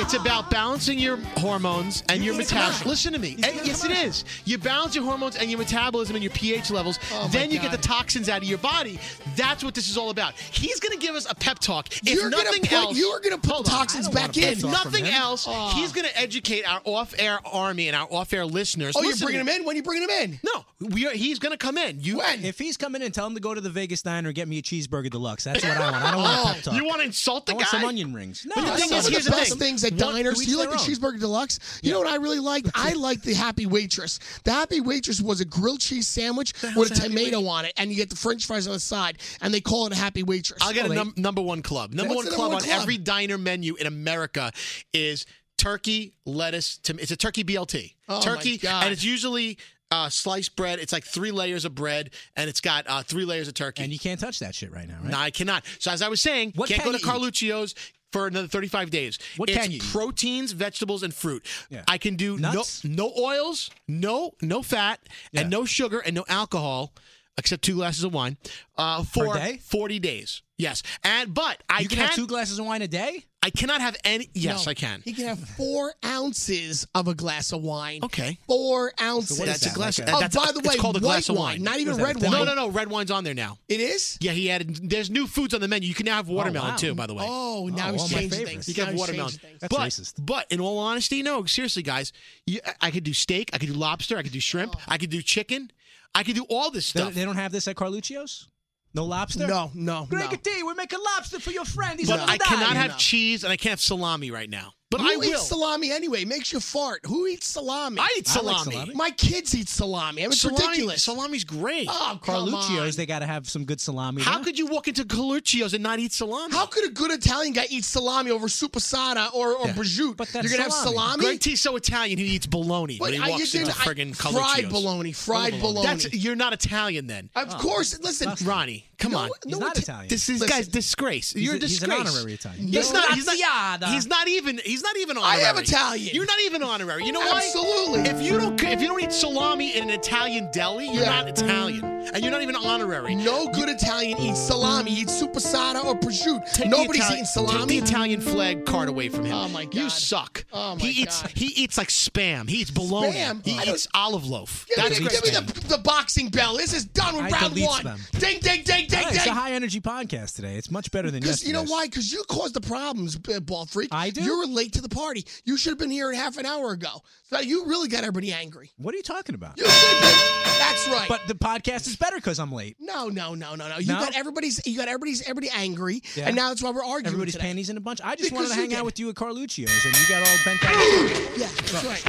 [0.00, 2.88] It's about balancing your hormones and your metabolism.
[2.88, 3.34] Listen to me.
[3.34, 4.24] And eh, yes, it is.
[4.44, 6.98] You balance your hormones and your metabolism and your pH levels.
[7.12, 9.00] Oh, then you get the toxins out of your body.
[9.36, 10.34] That's what this is all about.
[10.34, 11.88] He's going to give us a pep talk.
[11.88, 14.52] If You're gonna nothing put- else, you are gonna put toxins back want a pep
[14.52, 14.58] in.
[14.60, 14.70] talk.
[14.70, 15.46] Nothing else.
[15.48, 15.70] Oh.
[15.74, 18.94] He's going to educate our off-air army and our off-air listeners.
[18.96, 19.52] Oh, you're bringing me.
[19.52, 19.66] him in?
[19.66, 20.40] When are you bringing him in?
[20.44, 22.00] No, we are, he's going to come in.
[22.00, 22.44] You When?
[22.44, 24.58] If he's coming in, tell him to go to the Vegas Diner and get me
[24.58, 25.44] a cheeseburger deluxe.
[25.44, 25.96] That's what I want.
[25.96, 26.52] I don't want a oh.
[26.52, 26.74] pep talk.
[26.74, 27.78] you want to insult the I want guy?
[27.80, 28.46] some onion rings.
[28.46, 29.58] No, But the thing is, Some want of here's the the best thing.
[29.58, 30.38] things at One- diners.
[30.38, 31.58] Do you like the their cheeseburger deluxe?
[31.82, 32.68] You know what I really liked?
[32.74, 34.18] I liked the Happy Waitress.
[34.44, 37.64] The Happy Waitress was a grilled cheese sandwich with a hell's a Happy tomato on
[37.64, 39.96] it, and you get the French fries on the side, and they call it a
[39.96, 40.58] Happy Waitress.
[40.62, 41.92] I'll get Oh, a num- number one club.
[41.92, 42.80] Number one club number on club?
[42.82, 44.52] every diner menu in America
[44.92, 46.78] is turkey, lettuce.
[46.78, 47.94] Tom- it's a turkey BLT.
[48.08, 48.84] Oh, my turkey, God.
[48.84, 49.58] and it's usually
[49.90, 50.78] uh, sliced bread.
[50.78, 53.82] It's like three layers of bread, and it's got uh, three layers of turkey.
[53.82, 55.10] And you can't touch that shit right now, right?
[55.10, 55.64] No, I cannot.
[55.78, 57.04] So as I was saying, What can't can go to?
[57.04, 57.74] Carluccio's
[58.12, 59.18] for another 35 days.
[59.36, 61.44] What it's can you proteins, vegetables, and fruit.
[61.70, 61.82] Yeah.
[61.88, 62.84] I can do Nuts?
[62.84, 65.00] no no oils, no no fat,
[65.32, 65.42] Yeah.
[65.42, 66.92] and no sugar and no alcohol.
[67.38, 68.36] Except two glasses of wine,
[68.76, 69.58] uh, for day?
[69.64, 70.42] 40 days.
[70.58, 72.08] Yes, and but I you can can't.
[72.10, 73.24] have two glasses of wine a day.
[73.40, 74.28] I cannot have any.
[74.34, 75.00] Yes, No, I can.
[75.04, 78.00] He can have four ounces of a glass of wine.
[78.02, 78.38] Okay.
[78.48, 79.38] Four ounces.
[79.38, 79.98] what is That's a that, glass.
[80.00, 80.64] like a- Oh, that's by the way.
[80.64, 81.62] it's way, called a white glass of wine, wine.
[81.62, 82.44] not even What is red that, wine.
[82.46, 82.68] No, no, no.
[82.70, 83.58] Red wine's on there now.
[83.68, 84.18] It is.
[84.20, 84.90] Yeah, he added.
[84.90, 85.88] There's new foods on the menu.
[85.88, 86.76] You can now have watermelon wow.
[86.76, 86.94] too.
[86.96, 87.24] By the way.
[87.26, 88.50] Oh, now Oh, he's all my changing favorites.
[88.50, 88.68] things.
[88.68, 89.30] You can Now have he's watermelon.
[89.30, 89.60] changing things.
[89.60, 90.26] That's but, racist.
[90.26, 92.12] But in all honesty, no, seriously, guys,
[92.46, 94.80] you, I could do steak, I could do lobster, I could do shrimp, Oh.
[94.88, 95.70] I could do chicken,
[96.14, 97.14] I could do all this They, stuff.
[97.14, 98.48] they don't have this at Carluccio's.
[98.94, 99.46] No lobster.
[99.46, 100.06] No, no, no.
[100.08, 101.98] Greg T, we're making lobster for your friend.
[102.00, 102.96] He's but I cannot have No.
[102.96, 104.72] cheese and I can't have salami right now.
[104.90, 105.24] But Who I will.
[105.24, 106.24] eats salami anyway?
[106.24, 107.00] Makes you fart.
[107.04, 107.98] Who eats salami?
[108.00, 108.72] I eat I like salami.
[108.72, 108.94] salami.
[108.94, 110.22] My kids eat salami.
[110.22, 111.04] I mean, it's salami ridiculous.
[111.04, 111.88] Salami's great.
[111.90, 112.96] Oh, come Carluccio's, on.
[112.96, 114.22] they got to have some good salami.
[114.22, 114.44] How there.
[114.44, 116.54] could you walk into Coluccio's and not eat salami?
[116.54, 119.74] How could a good Italian guy eat salami over supersada or, or Yeah.
[119.74, 120.16] prosciutto?
[120.16, 120.86] But that's You're gonna salami.
[120.86, 121.24] have salami.
[121.24, 123.78] Greg T's so Italian he eats bologna What, when he are you walks doing- into
[123.78, 124.32] I- friggin' fried
[124.64, 124.72] Coluccio's.
[124.72, 125.12] bologna?
[125.12, 125.86] Fried bologna.
[125.86, 127.28] That's you're not Italian then.
[127.36, 127.98] of course.
[128.00, 129.30] Listen, Ronnie, come no, on.
[129.44, 130.08] He's no not Ita- Italian.
[130.08, 130.56] This is Listen.
[130.56, 131.34] guy's disgrace.
[131.34, 132.14] You're a a- he's an disgrace.
[132.14, 132.68] honorary Italian.
[132.68, 132.98] He's No.
[133.00, 133.14] not.
[133.14, 134.60] He's not, he's not even.
[134.64, 135.44] He's not even honorary.
[135.44, 136.14] I am Italian.
[136.14, 137.04] You're not even honorary.
[137.04, 137.36] You know why?
[137.44, 138.00] Absolutely.
[138.10, 141.10] If you don't, if you don't eat salami in an Italian deli, you're Yeah.
[141.22, 143.14] not Italian, and you're not even honorary.
[143.14, 146.52] No good Italian eats salami, eats supersada or prosciutto.
[146.52, 147.58] Take Nobody's Itali- eating salami.
[147.58, 149.34] Take the Italian flag card away from him.
[149.34, 149.74] Oh, my god.
[149.74, 150.44] You suck.
[150.52, 151.22] Oh, my he eats.
[151.34, 152.48] He eats like spam.
[152.48, 153.12] He eats bologna.
[153.12, 153.44] Spam?
[153.44, 154.66] He I eats olive loaf.
[154.68, 156.56] Give me, That's the, give me the, the boxing bell.
[156.56, 157.84] This is done with I round one.
[157.84, 158.00] them.
[158.18, 160.56] Ding, ding, ding, ding, Hey, it's a high energy podcast today.
[160.56, 161.86] It's much better than Because you know why?
[161.86, 163.88] Because you caused the problems, uh, ball freak.
[163.92, 164.22] I do?
[164.22, 165.24] You were late to the party.
[165.44, 167.02] You should have been here half an hour ago.
[167.30, 168.70] So you really got everybody angry.
[168.78, 169.58] What are you talking about?
[169.58, 170.58] You should have.
[170.58, 171.08] That's right.
[171.08, 172.76] But the podcast is better because I'm late.
[172.80, 173.78] no, no, no, no, no.
[173.78, 174.00] You No?
[174.00, 174.60] got everybody's.
[174.66, 175.22] You got everybody's.
[175.22, 176.26] Everybody angry, Yeah.
[176.28, 177.06] and now that's why we're arguing.
[177.06, 177.46] Everybody's today.
[177.46, 178.00] panties in a bunch.
[178.02, 178.78] I just Because wanted to hang did.
[178.78, 181.24] out with you at Carluccio's, and you got all bent out.
[181.38, 182.02] Yeah, that's right.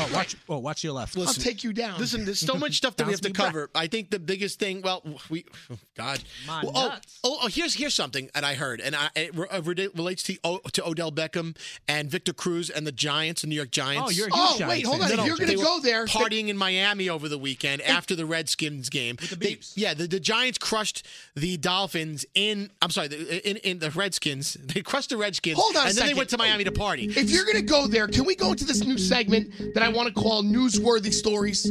[0.00, 0.36] Oh, watch!
[0.48, 1.18] Oh, watch your left.
[1.18, 1.98] I'll take you down.
[1.98, 3.70] Listen, there's so much stuff that we have to me cover.
[3.74, 5.44] I think the biggest thing, well, we,
[6.02, 7.18] God, My Well, oh, nuts.
[7.24, 10.36] oh, oh, here's here's something that I heard, and I, it re- uh, relates to
[10.44, 14.02] O- to Odell Beckham and Victor Cruz and the Giants, the New York Giants.
[14.06, 15.12] Oh, you're a huge Oh, Giants wait, hold fan.
[15.12, 15.18] on.
[15.20, 19.16] If you're gonna go there, partying in Miami over the weekend after the Redskins game.
[19.30, 22.70] the They- yeah, the, the Giants crushed the Dolphins in.
[22.80, 24.54] I'm sorry, the, in in the Redskins.
[24.54, 25.58] They crushed the Redskins.
[25.58, 27.04] Hold on a and then they went to Miami to party.
[27.04, 30.08] If you're gonna go there, can we go into this new segment that I want
[30.08, 31.70] to call newsworthy stories?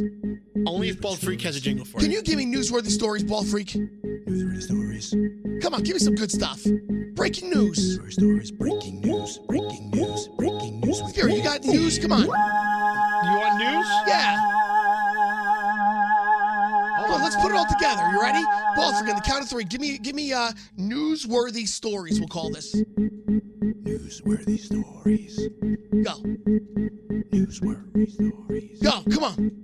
[0.66, 2.02] Only if Bald Freak has a jingle for it.
[2.02, 3.76] Can you give me newsworthy stories, ball freak?
[4.26, 5.14] Newsworthy stories.
[5.62, 6.64] Come on, give me some good stuff.
[7.14, 7.94] Breaking news.
[7.94, 11.02] Stories, stories, breaking news, breaking news, breaking news.
[11.02, 11.98] with Here, you got news.
[11.98, 12.22] Come on.
[12.22, 13.86] You want news?
[14.06, 14.36] Yeah.
[16.96, 18.08] Come on, let's put it all together.
[18.12, 18.42] You ready?
[18.76, 19.64] Ball freak, on the count of three.
[19.64, 22.18] Give me, give me uh, newsworthy stories.
[22.18, 22.74] We'll call this.
[23.84, 25.48] Newsworthy stories.
[26.04, 26.14] Go,
[27.32, 28.80] Newsworthy stories.
[28.80, 29.02] go.
[29.10, 29.61] Come on.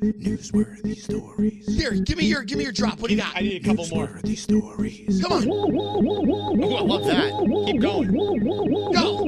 [0.00, 1.66] Newsworthy stories.
[1.76, 3.00] Here, give me your, give me your drop.
[3.00, 3.36] What do you got?
[3.36, 4.06] I need a couple more.
[4.24, 5.22] Newsworthy stories.
[5.22, 5.48] Come on.
[5.48, 7.32] Ooh, I love that.
[7.66, 8.12] Keep going.
[8.92, 9.26] Go.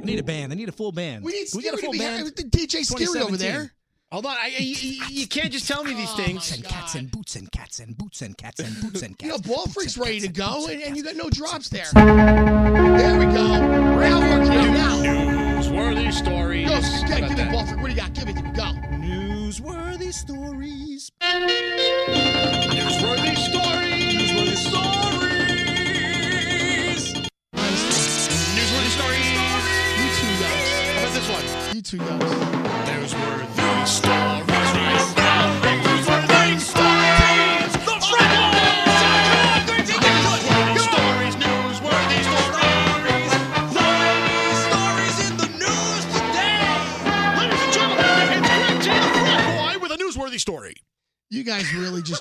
[0.02, 0.52] I need a band.
[0.52, 1.24] I need a full band.
[1.24, 2.24] We need we get a full Scary to be band.
[2.24, 3.72] with the DJ Scary over there.
[4.10, 4.32] Hold on.
[4.32, 6.50] I, I- you, you can't just tell me these oh things.
[6.52, 9.22] and cats and boots and cats and boots and cats and boots and cats.
[9.30, 11.68] You know, ball freak's ready to go, boots and, and and you got no drops
[11.68, 11.86] there.
[11.94, 13.46] There we go.
[13.48, 14.27] Now we're working now.
[15.78, 16.68] Newsworthy stories.
[16.68, 17.52] Go, How give, me that?
[17.52, 17.64] ball.
[17.64, 18.12] What do you got?
[18.12, 18.50] Give it to me.
[18.50, 18.64] Go.
[18.98, 21.12] Newsworthy stories.
[21.22, 24.14] Newsworthy stories.
[24.18, 24.74] Newsworthy stories.
[28.58, 29.30] Newsworthy stories.
[29.98, 30.66] You two guys.
[30.74, 31.46] How about this one?
[31.76, 32.34] You two yokes.
[32.90, 34.27] Newsworthy stories.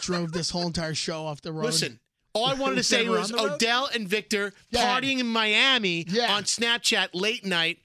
[0.08, 1.66] Drove this whole entire show off the road.
[1.66, 2.00] Listen,
[2.34, 3.54] all I wanted to say was on the road?
[3.54, 5.00] Odell and Victor Yeah.
[5.00, 6.34] partying in Miami Yeah.
[6.34, 7.80] on Snapchat late night.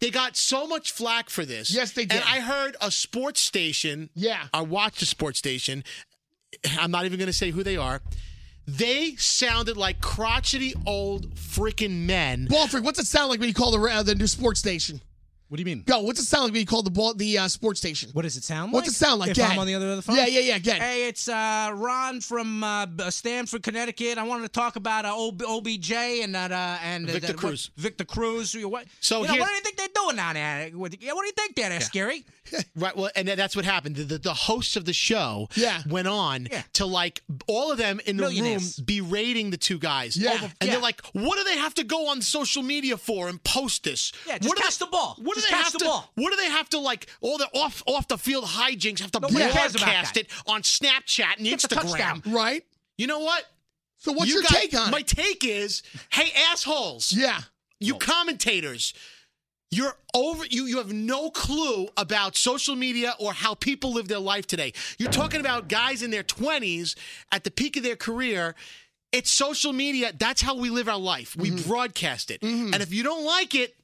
[0.00, 1.70] They got so much flack for this.
[1.72, 2.16] Yes, they did.
[2.20, 4.10] And I heard a sports station.
[4.14, 4.44] Yeah.
[4.52, 5.84] I watched a sports station.
[6.78, 8.02] I'm not even going to say who they are.
[8.66, 12.46] They sounded like crotchety old freaking men.
[12.46, 15.00] Ball freak, what's it sound like when you call the uh, the new sports station?
[15.52, 15.84] What do you mean?
[15.86, 16.00] Go.
[16.00, 18.08] What's it sound like when you call the ball the uh, sports station?
[18.14, 18.84] What does it sound like?
[18.84, 19.32] What's it sound like?
[19.32, 20.16] If Get I'm on the other end of the phone?
[20.16, 20.58] Yeah, yeah, yeah.
[20.58, 20.80] Get.
[20.80, 24.16] Hey, it's uh, Ron from uh, B- Stamford, Connecticut.
[24.16, 27.36] I wanted to talk about uh, OB- OBJ and that uh, and uh, Victor that-
[27.36, 27.70] what- Cruz.
[27.76, 28.54] Victor Cruz.
[28.56, 28.86] What?
[29.00, 30.70] So you know, what do you think they're doing down there?
[30.70, 32.24] What, yeah, what do you think there, there Scary?
[32.74, 32.94] Right.
[32.96, 33.96] Well, and that's what happened.
[33.96, 35.80] The, the, the hosts of the show Yeah.
[35.88, 36.62] went on Yeah.
[36.74, 40.16] to like all of them in the room berating the two guys.
[40.16, 40.32] Yeah.
[40.32, 40.70] and Yeah.
[40.72, 44.12] they're like, "What do they have to go on social media for and post this?
[44.26, 45.16] Yeah, just what do catch they- the ball.
[45.22, 45.84] What Just do they catch have the to?
[45.84, 46.10] ball.
[46.14, 47.08] What do they have to like?
[47.20, 50.20] All the off off the field hijinks have to Nobody cares about broadcast that.
[50.24, 51.82] it on Snapchat and Get the Instagram.
[51.82, 52.22] touchdown.
[52.26, 52.64] Right.
[52.98, 53.44] You know what?
[53.98, 55.06] So what's You your got- take on My it?
[55.06, 57.40] take is, hey assholes, Yeah.
[57.80, 58.94] you commentators
[59.74, 64.18] you're over you you have no clue about social media or how people live their
[64.18, 66.94] life today you're talking about guys in their 20s
[67.32, 68.54] at the peak of their career
[69.12, 71.68] it's social media that's how we live our life we Mm-hmm.
[71.70, 73.74] broadcast it and if you don't like it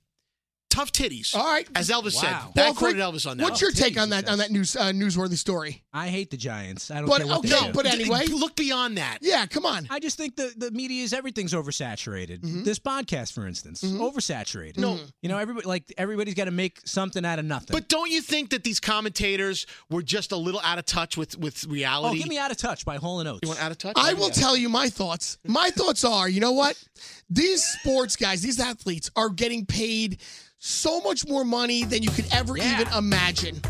[0.70, 1.66] tough titties All right.
[1.74, 2.20] as elvis Wow.
[2.20, 4.76] said Paul that quoted elvis on that What's your take on that on that news
[4.76, 5.82] uh, newsworthy story?
[5.98, 6.90] I hate the Giants.
[6.90, 7.72] I don't But, care what okay, they do.
[7.72, 8.26] but anyway.
[8.26, 9.86] look beyond that Yeah, come on.
[9.90, 12.40] I just think the, the media is everything's oversaturated.
[12.40, 12.62] Mm-hmm.
[12.64, 14.78] This podcast, for instance, oversaturated.
[14.78, 14.98] No.
[15.22, 17.72] you know, everybody like everybody's got to make something out of nothing.
[17.72, 21.36] but don't you think that these commentators were just a little out of touch with
[21.38, 21.78] with reality?
[21.78, 23.40] oh, reality get me out of touch by Hall and Oates.
[23.42, 25.38] you want out of touch I will tell you my thoughts.
[25.46, 26.82] My thoughts are, you know what?
[27.30, 30.20] These sports guys, these athletes are getting paid
[30.58, 32.80] so much more money than you could ever Yeah.
[32.80, 33.60] even imagine.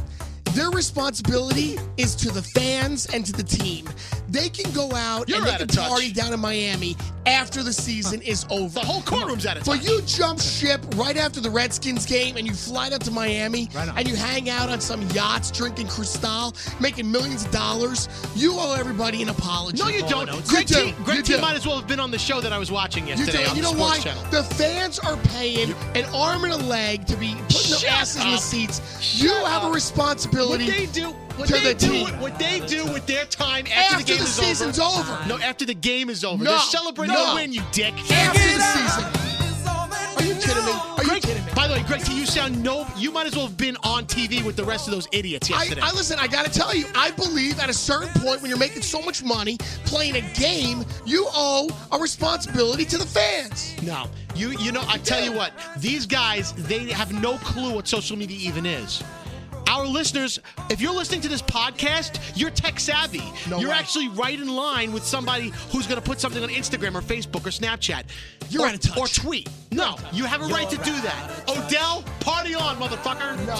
[0.54, 3.88] Their responsibility is to the fans and to the team.
[4.28, 5.88] They can go out You're and they out can of touch.
[5.88, 8.80] party down in Miami after the season is over.
[8.80, 12.36] the whole courtroom's out of touch But you jump ship right after the Redskins game
[12.36, 15.88] and you fly down to Miami Right and you hang out on some yachts drinking
[15.88, 18.08] Cristal, making millions of dollars.
[18.34, 19.78] You owe everybody an apology.
[19.82, 20.28] No, you oh, Hall don't.
[20.30, 20.50] and Oates.
[20.50, 21.04] Greg You T, do.
[21.04, 21.40] Greg You T do.
[21.40, 23.50] might as well have been on the show that I was watching You yesterday do.
[23.50, 23.98] on you the know why?
[23.98, 24.22] Channel.
[24.30, 28.22] The fans are paying an arm and a leg to be putting their Shut asses
[28.22, 28.40] in the up.
[28.40, 28.80] seats.
[29.22, 29.70] you Shut have a
[30.40, 30.48] up.
[30.48, 32.20] What they do, what to they the do, team.
[32.20, 35.00] what they do with their time after, After the game the is season's over.
[35.12, 35.26] over.
[35.28, 36.42] No, after the game is over.
[36.42, 36.50] No.
[36.50, 37.30] They're celebrating No.
[37.30, 37.94] the win, you dick.
[38.10, 39.04] after the season.
[40.16, 40.72] Are you kidding me?
[40.72, 41.52] Are you Greg, kidding me?
[41.54, 42.86] by the way, Greg you sound no.
[42.96, 45.58] You might as well have been on TV with the rest of those idiots I,
[45.62, 45.80] yesterday.
[45.82, 46.18] I listen.
[46.18, 49.00] I got to tell you, I believe at a certain point when you're making so
[49.00, 53.80] much money playing a game, you owe a responsibility to the fans.
[53.82, 54.50] no, you.
[54.58, 55.52] You know, I tell you what.
[55.78, 59.02] These guys, they have no clue what social media even is.
[59.68, 63.22] Our listeners, if you're listening to this podcast, you're tech savvy.
[63.50, 63.76] No you're way.
[63.76, 67.46] actually right in line with somebody who's going to put something on Instagram or Facebook
[67.46, 68.04] or Snapchat.
[68.48, 68.98] You're or, out of touch.
[68.98, 69.46] Or tweet.
[69.70, 71.44] No, you have a right to do that.
[71.48, 73.36] Odell, party on, motherfucker.
[73.46, 73.56] No.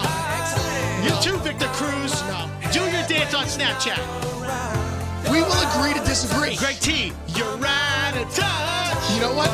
[1.05, 2.23] You too, Victor Cruz.
[2.23, 2.51] No.
[2.73, 4.01] Do your dance on Snapchat.
[5.31, 6.57] We will agree to disagree.
[6.57, 9.15] Greg T, you're out of touch.
[9.15, 9.51] You know what?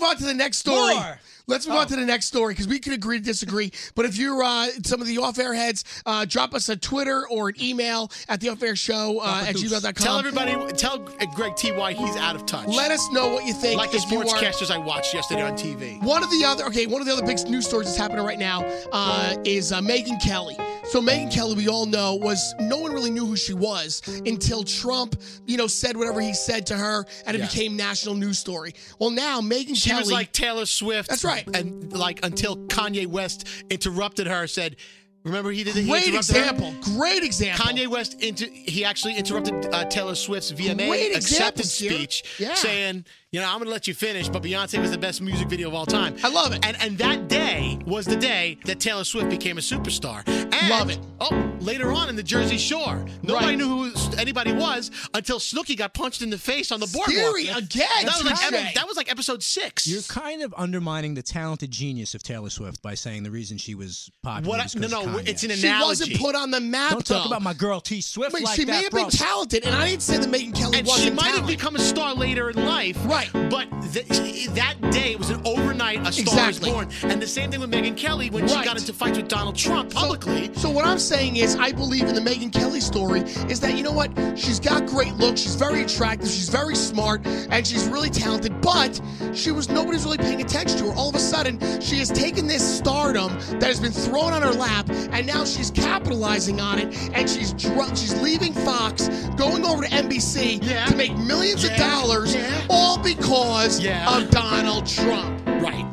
[0.00, 0.94] Move on to the next story.
[0.94, 1.18] More.
[1.46, 3.72] Let's move on to the next story because we can agree to disagree.
[3.94, 7.48] But if you're uh, some of the off-air heads, uh, drop us a Twitter or
[7.48, 9.92] an email at the off-air show uh, at gmail.com.
[9.94, 12.68] Tell everybody, tell Greg T why he's out of touch.
[12.68, 13.78] Let us know what you think.
[13.78, 16.02] like the sportscasters I watched yesterday on TV.
[16.02, 18.38] One of the other, okay, one of the other big news stories that's happening right
[18.38, 20.56] now uh, is uh, Megyn Kelly.
[20.84, 24.64] So Megyn Kelly, we all know, was no one really knew who she was until
[24.64, 27.46] Trump, you know, said whatever he said to her, and it Yeah.
[27.46, 28.74] became national news story.
[28.98, 31.08] Well, now Megyn She Kelly, was like Taylor Swift.
[31.08, 31.39] That's right.
[31.52, 34.76] And like until Kanye West interrupted her, said,
[35.24, 36.42] "Remember he did he great interrupted her?
[36.42, 37.64] example, great example.
[37.66, 42.54] Kanye West inter- he actually interrupted uh, Taylor Swift's VMA Great acceptance examples speech, Yeah.
[42.54, 45.48] saying, "You know, I'm going to let you finish, but Beyonce was the best music
[45.48, 46.64] video of all time." I love it.
[46.66, 50.22] And and that day was the day that Taylor Swift became a superstar.
[50.26, 50.98] And, Love it.
[51.20, 53.58] Oh, later on in the Jersey Shore, nobody Right.
[53.58, 57.16] knew who anybody was until Snooki got punched in the face on the boardwalk.
[57.16, 58.52] Scary again, That was, like, touche.
[58.52, 59.86] epi- that was like episode six.
[59.86, 63.74] You're kind of undermining the talented genius of Taylor Swift by saying the reason she
[63.74, 64.48] was popular.
[64.50, 64.60] what?
[64.60, 65.28] I, was no, 'cause no, of Kanye.
[65.28, 66.04] it's an she analogy.
[66.04, 66.90] She wasn't put on the map.
[66.92, 67.28] Don't talk though.
[67.28, 69.02] about my girl T Swift Wait, like she that, may have bro.
[69.02, 71.76] been talented, and I didn't say that Megyn Kelly and wasn't she might have become
[71.76, 72.98] a star later in life.
[73.04, 73.28] Right.
[73.32, 74.06] But th-
[74.50, 76.72] that day it was an overnight a star Exactly.
[76.72, 77.10] was born.
[77.12, 78.50] And the same thing with Megyn Kelly when Right.
[78.58, 80.50] she got into fights with Donald Trump publicly.
[80.56, 83.82] So what I'm saying is, I believe in the Megyn Kelly story is that you
[83.82, 84.10] know what?
[84.36, 85.40] She's got great looks.
[85.40, 86.28] She's very attractive.
[86.28, 88.60] She's very smart, and she's really talented.
[88.60, 89.00] But
[89.34, 90.92] she was nobody's really paying attention to her.
[90.94, 94.52] All of a sudden, she has taken this stardom that has been thrown on her
[94.52, 96.96] lap, and now she's capitalizing on it.
[97.14, 100.84] And she's dr- she's leaving Fox, going over to NBC Yeah.
[100.86, 102.62] to make millions of dollars, Yeah.
[102.68, 104.16] all because Yeah.
[104.16, 105.40] of Donald Trump.
[105.62, 105.86] right.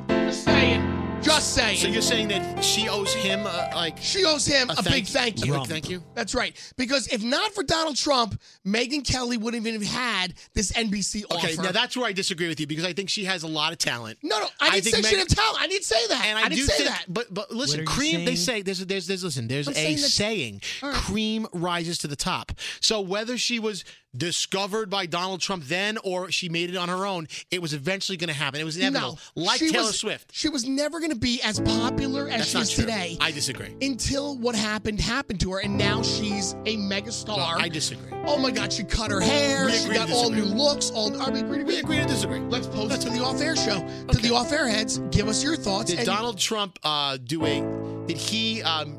[1.21, 1.77] Just saying.
[1.77, 5.43] So you're saying that she owes him uh, like she owes him a, big thank
[5.45, 5.55] you.
[5.55, 6.01] A big thank you.
[6.13, 6.55] That's right.
[6.77, 11.39] Because if not for Donald Trump, Megyn Kelly wouldn't even have had this NBC offer.
[11.45, 11.63] Okay, offer.
[11.63, 13.77] now that's where I disagree with you because I think she has a lot of
[13.77, 14.19] talent.
[14.23, 15.61] no, no, I didn't think say Meg- she didn't have talent.
[15.61, 16.25] I didn't say that.
[16.27, 17.05] And I, I, didn't do say think, that.
[17.09, 18.23] but but listen, are you cream.
[18.25, 19.47] They say there's there's there's listen.
[19.47, 20.97] There's I'm a saying that- saying: All right.
[20.97, 22.51] cream rises to the top.
[22.79, 23.83] So whether she was
[24.17, 27.27] discovered by Donald Trump then, or she made it on her own.
[27.51, 28.59] It was eventually going to happen.
[28.59, 29.19] It was inevitable.
[29.35, 30.31] No, like Taylor was- Swift.
[30.33, 32.83] She was never going to be as popular as That's she is true.
[32.85, 33.17] today.
[33.21, 33.75] I disagree.
[33.81, 37.37] until what happened happened to her, and now she's a megastar.
[37.39, 38.11] I disagree.
[38.25, 39.65] Oh my God, she cut her hair.
[39.65, 40.91] We She agree got all new looks.
[40.91, 42.39] All mean, we, We agree to disagree.
[42.39, 43.85] Let's post it to the off-air show.
[44.11, 45.93] To the off-air heads, give us your thoughts.
[45.93, 48.05] Did Donald Trump uh, do a?
[48.07, 48.97] Did he um,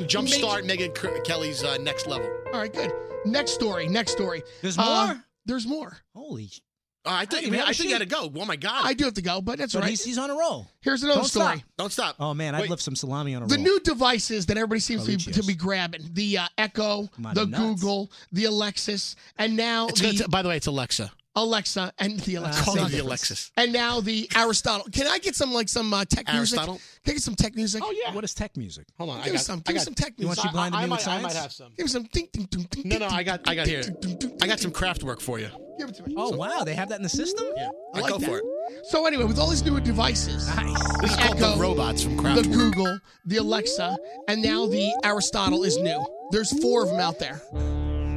[0.00, 2.30] jumpstart Megyn Kelly's uh, next level?
[2.52, 2.92] All right, good.
[3.24, 3.88] Next story.
[3.88, 4.42] Next story.
[4.62, 5.24] There's Uh, more?
[5.46, 5.96] there's more.
[6.14, 6.48] Holy.
[6.48, 6.60] sh-
[7.04, 8.32] Uh, I think didn't have think you got to go.
[8.40, 8.82] Oh my God!
[8.84, 9.90] I do have to go, but that's But right.
[9.90, 10.68] he's, he's on a roll.
[10.82, 11.56] Here's another Don't story.
[11.56, 11.68] stop.
[11.76, 12.16] Don't stop.
[12.20, 13.64] Oh man, I'd love some salami on a The roll.
[13.64, 17.58] new devices that everybody seems to be, to be grabbing the uh, Echo, the nuts.
[17.60, 21.10] Google, the Alexis, and now It's, the it's- by the way, it's Alexa.
[21.34, 22.62] Alexa and the Alexa.
[22.62, 22.98] Call Same the.
[22.98, 23.50] Alexis.
[23.56, 24.86] And now the Aristotle.
[24.92, 26.58] Can I get some like some uh, tech music?
[26.58, 26.80] Aristotle?
[27.04, 27.82] Can I get some tech music?
[27.84, 28.14] Oh yeah.
[28.14, 28.86] What is tech music?
[28.98, 29.20] Hold on.
[29.20, 29.58] I Give me got some.
[29.58, 30.20] I Give me got, some tech music.
[30.20, 30.50] You want music.
[30.50, 31.72] she blinded I, me I with might, I might have some.
[31.76, 32.02] Give me some.
[32.12, 33.82] Ding, ding, ding, ding, No, no, ding, I got I got here.
[33.82, 34.80] ding, ding, ding, I got some ding.
[34.82, 35.48] Kraftwerk for you.
[35.78, 36.14] Give it to me.
[36.18, 37.46] Oh wow, they have that in the system.
[37.56, 37.70] Yeah.
[37.94, 38.26] I like go that.
[38.28, 38.44] for it.
[38.90, 40.98] So anyway, with all these new devices, Nice.
[41.00, 43.96] This is called Echo, the robots from the Google, the Alexa,
[44.28, 46.04] and now the Aristotle is new.
[46.30, 47.40] There's four of them out there.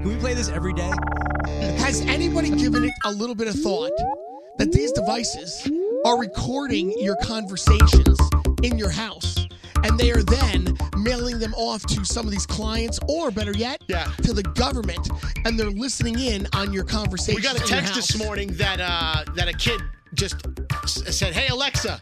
[0.06, 0.91] Can we play this every day?
[1.80, 3.89] Has anybody given it a little bit of thought
[4.60, 5.68] that these devices
[6.06, 8.20] are recording your conversations
[8.62, 9.48] in your house?
[9.84, 13.82] And they are then mailing them off to some of these clients, or better yet,
[13.88, 14.06] Yeah.
[14.22, 15.10] to the government,
[15.44, 17.38] and they're listening in on your conversations.
[17.38, 19.82] We got a text this morning that uh, that a kid
[20.13, 20.36] just
[20.86, 22.00] said, "Hey Alexa,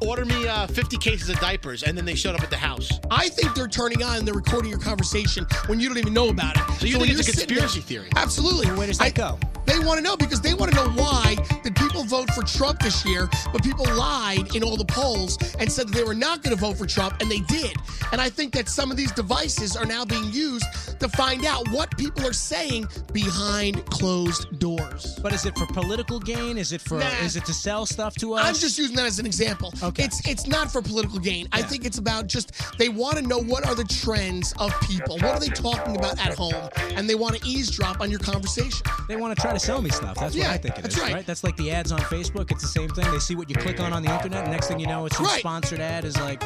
[0.00, 2.90] order me uh, 50 cases of diapers," and then they showed up at the house.
[3.10, 6.28] I think they're turning on and they're recording your conversation when you don't even know
[6.28, 6.62] about it.
[6.80, 8.08] So you when think it's a conspiracy there- theory?
[8.16, 8.70] Absolutely.
[8.72, 9.38] Where does that I- go?
[9.66, 12.80] They want to know because they want to know why did people vote for Trump
[12.80, 16.42] this year, but people lied in all the polls and said that they were not
[16.42, 17.76] going to vote for Trump, and they did.
[18.12, 20.64] And I think that some of these devices are now being used
[21.00, 25.18] to find out what people are saying behind closed doors.
[25.22, 26.56] But is it for political gain?
[26.56, 26.98] Is it for?
[26.98, 27.06] Nah.
[27.24, 28.46] Is it to sell stuff to us?
[28.46, 29.72] I'm just using that as an example.
[29.82, 30.04] Okay.
[30.04, 31.48] It's it's not for political gain.
[31.52, 35.16] I think it's about just they want to know what are the trends of people.
[35.16, 36.54] What are they talking about at home?
[36.94, 38.86] And they want to eavesdrop on your conversation.
[39.08, 40.16] They want to try to sell me stuff.
[40.16, 40.94] That's what I think it is.
[40.96, 41.26] that's right.
[41.26, 42.50] That's like the ads on Facebook.
[42.50, 43.10] It's the same thing.
[43.10, 45.16] They see what you click on on the internet, and next thing you know, it's
[45.16, 45.40] some Right.
[45.40, 46.42] sponsored ad is like.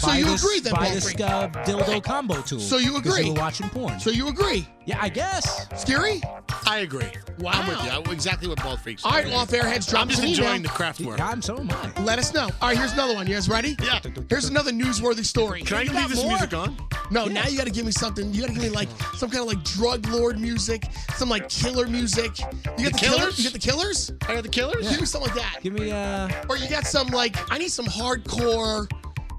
[0.00, 1.20] So you this, agree then, buy Paul this Freak?
[1.20, 2.60] uh, dildo combo tool.
[2.60, 3.22] So you agree?
[3.26, 4.00] You were watching porn.
[4.00, 4.66] So you agree?
[4.86, 5.66] yeah, I guess.
[5.80, 6.20] Scary?
[6.66, 7.06] I agree.
[7.38, 7.52] Wow.
[7.54, 7.90] I'm with you.
[7.90, 9.04] I'm Exactly what Bald Freaks.
[9.04, 10.62] All right, off airheads, drop I'm just an enjoying email.
[10.62, 11.20] the Kraftwerk.
[11.20, 12.02] I'm so am I.
[12.02, 12.48] Let us know.
[12.60, 13.26] All right, here's another one.
[13.26, 13.76] You guys ready?
[13.82, 14.00] Yeah.
[14.28, 15.62] Here's another newsworthy story.
[15.62, 16.30] Can I You leave this more?
[16.32, 16.76] music on?
[17.10, 18.32] No, now you got to give me something.
[18.32, 20.84] You got to give me like some kind of like drug lord music,
[21.14, 22.38] some like killer music.
[22.38, 23.18] You got the, The killers?
[23.18, 23.38] Killers?
[23.38, 24.12] You got the killers?
[24.28, 24.88] I got the killers.
[24.90, 25.58] Give me something like that.
[25.62, 26.28] Give me uh.
[26.48, 28.88] Or you got some like I need some hardcore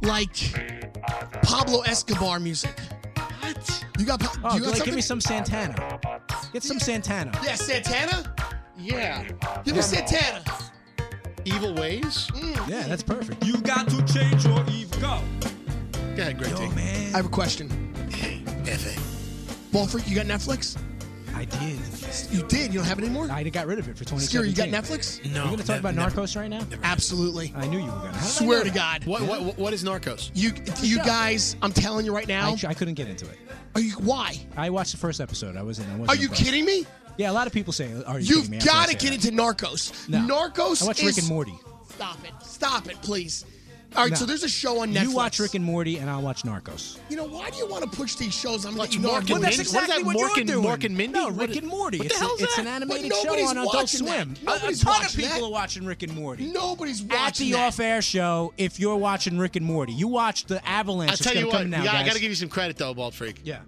[0.01, 0.35] like
[1.43, 2.77] Pablo Escobar music.
[3.41, 3.85] What?
[3.99, 4.19] You got?
[4.19, 5.99] Pa- Oh, you got like, give me some Santana.
[6.53, 7.31] Get some Santana.
[7.43, 8.33] Yeah, Santana.
[8.77, 9.23] Yeah.
[9.63, 10.43] Give me Santana.
[11.45, 12.27] Evil ways.
[12.33, 12.67] Mm.
[12.69, 13.43] Yeah, that's perfect.
[13.45, 14.89] You got to change your Eve.
[14.99, 15.19] Go.
[16.15, 16.51] Go ahead, Greg.
[16.51, 16.69] Yo, T.
[16.75, 17.13] man.
[17.13, 17.69] I have a question.
[18.67, 18.99] F.A.
[19.71, 20.77] Bald freak, you got Netflix?
[21.41, 21.79] I did.
[22.31, 22.71] You did.
[22.71, 23.27] You don't have it anymore.
[23.31, 24.23] I got rid of it for 20.
[24.25, 25.19] Scary, you got Netflix?
[25.33, 25.45] No.
[25.45, 26.61] You gonna talk about never- Narcos right now?
[26.83, 27.51] Absolutely.
[27.55, 28.07] I knew you were gonna.
[28.09, 28.99] How did I Swear know to that?
[29.01, 29.05] God.
[29.05, 30.29] What, what, what is Narcos?
[30.35, 30.51] You,
[30.83, 31.03] you show.
[31.03, 32.51] guys, I'm telling you right now.
[32.51, 33.39] I, I couldn't get into it.
[33.73, 33.93] Are you?
[33.93, 34.35] Why?
[34.55, 35.57] I watched the first episode.
[35.57, 35.89] I wasn't.
[35.89, 36.43] I wasn't Are you impressed.
[36.43, 36.85] kidding me?
[37.17, 38.95] Yeah, a lot of people say, "Are you You've kidding me?" after I got to
[38.97, 39.25] get that.
[39.25, 40.09] into Narcos.
[40.09, 40.19] No.
[40.19, 41.05] Narcos I watch is.
[41.07, 41.55] Rick and Morty.
[41.89, 42.31] Stop it.
[42.45, 43.45] Stop it, please.
[43.95, 44.17] All right, No.
[44.17, 45.03] so there's a show on Netflix.
[45.03, 46.97] You watch Rick and Morty, and I'll watch Narcos.
[47.09, 48.65] You know, why do you want to push these shows?
[48.65, 49.57] I'm Watch you know, Mork I'm and doing Mindy?
[49.57, 49.73] this.
[49.73, 50.65] What is that, what Mork you're and- doing.
[50.65, 51.19] Mork and Mindy?
[51.19, 51.97] No, Rick and Morty.
[51.97, 54.13] what the it's, hell is it's an animated show nobody's on Adult watching that.
[54.23, 54.35] Swim.
[54.47, 55.43] Uh, a- A, Nobody's ton of people that.
[55.43, 56.45] are watching Rick and Morty.
[56.45, 57.67] Nobody's watching At the that.
[57.67, 61.11] off-air show, if you're watching Rick and Morty, you watch the Avalanche.
[61.11, 61.67] I'll tell gonna you come what.
[61.67, 63.41] now, yeah, I got to give you some credit though, Bald Freak.
[63.43, 63.59] Yeah,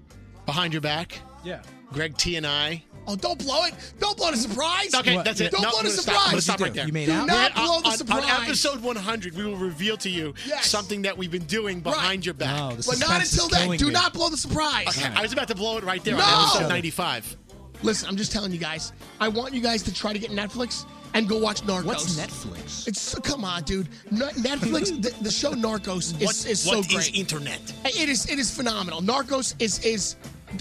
[0.46, 1.62] Behind your back, yeah.
[1.92, 2.84] Greg T and I.
[3.08, 3.74] Oh, don't blow it.
[4.00, 4.94] Don't blow the surprise.
[4.96, 5.26] Okay, What?
[5.26, 5.52] that's it.
[5.52, 6.04] Don't No, blow the gonna stop.
[6.16, 6.30] Surprise.
[6.32, 6.86] gonna stop right there.
[6.88, 7.28] You made Do out.
[7.28, 10.70] not We're- blow the on, on episode 100, we will reveal to you Yes.
[10.70, 12.78] something that we've been doing behind your back.
[12.78, 13.78] The But not until then.
[13.78, 13.92] Do me.
[13.92, 14.88] not blow the surprise.
[14.90, 16.24] Okay, I was about to blow it right there No!
[16.24, 17.38] on episode 95.
[17.82, 18.94] Listen, I'm just telling you guys.
[19.20, 21.84] I want you guys to try to get Netflix and go watch Narcos.
[21.84, 22.88] What's Netflix?
[22.88, 23.88] It's come on, dude.
[24.12, 27.16] Netflix, the, the show Narcos is, What- is so what is great.
[27.16, 27.60] internet?
[27.86, 29.02] it is it is phenomenal.
[29.02, 30.16] Narcos is is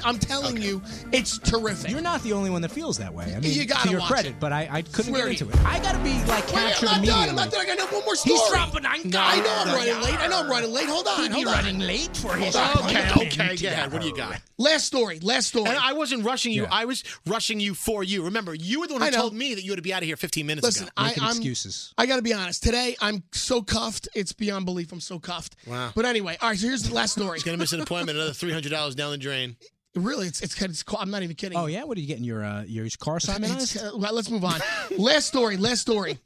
[0.05, 1.91] I'm telling you, it's terrific.
[1.91, 3.35] You're not the only one that feels that way.
[3.35, 4.41] I mean, You gotta to your watch credit, it.
[4.41, 5.65] but I, I couldn't Swear get into it.
[5.65, 7.29] I gotta be like Wait, captured I'm not done.
[7.31, 7.61] I'm not done.
[7.67, 8.39] I got one more story.
[8.39, 10.21] He's dropping I know I'm running late.
[10.21, 10.89] I know I'm running late.
[10.89, 11.31] Hold on.
[11.31, 11.79] Hold on.
[11.79, 13.93] late for his Okay, okay, ahead.
[13.93, 14.41] What do you got?
[14.59, 15.19] Last story.
[15.21, 15.69] Last story.
[15.69, 16.63] And I wasn't rushing you.
[16.63, 16.69] Yeah.
[16.71, 18.25] I was rushing you for you.
[18.25, 20.07] Remember, you were the one who told me that you had to be out of
[20.07, 20.93] here 15 minutes Listen, ago.
[20.97, 21.95] I'm excuses.
[21.99, 22.63] I got to be honest.
[22.63, 24.09] Today I'm so cuffed.
[24.15, 24.93] It's beyond belief.
[24.93, 25.57] I'm so cuffed.
[25.67, 25.91] Wow.
[25.95, 26.59] But anyway, all right.
[26.59, 27.39] So here's the last story.
[27.39, 28.19] He's gonna miss an appointment.
[28.19, 29.57] Another $300 down the drain.
[29.95, 30.99] Really, it's it's, it's cool.
[31.01, 31.59] I'm not even kidding.
[31.59, 33.77] Oh yeah, what are you getting your uh, your car Simonized?
[33.77, 34.59] It's, uh, well, let's move on.
[34.97, 35.57] last story.
[35.59, 36.19] Last story.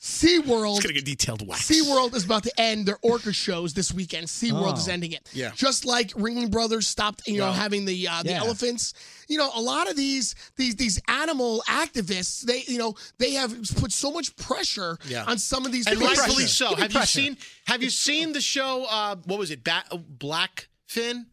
[0.00, 0.78] SeaWorld.
[0.78, 1.62] It's gonna get detailed wax.
[1.70, 4.26] SeaWorld is about to end their orca shows this weekend.
[4.26, 4.76] SeaWorld Oh.
[4.76, 5.28] is ending it.
[5.32, 5.52] Yeah.
[5.54, 7.54] Just like Ringling Brothers stopped, you know, Yeah.
[7.54, 8.38] having the uh, the Yeah.
[8.40, 8.94] elephants.
[9.28, 13.56] You know, a lot of these these these animal activists, they you know, they have
[13.76, 15.24] put so much pressure Yeah.
[15.26, 16.70] on some of these and rightfully so.
[16.70, 17.36] Give me Have you seen?
[17.66, 18.84] Have you seen the show?
[18.90, 19.62] Uh, what was it?
[19.62, 21.26] Ba- Black Fin?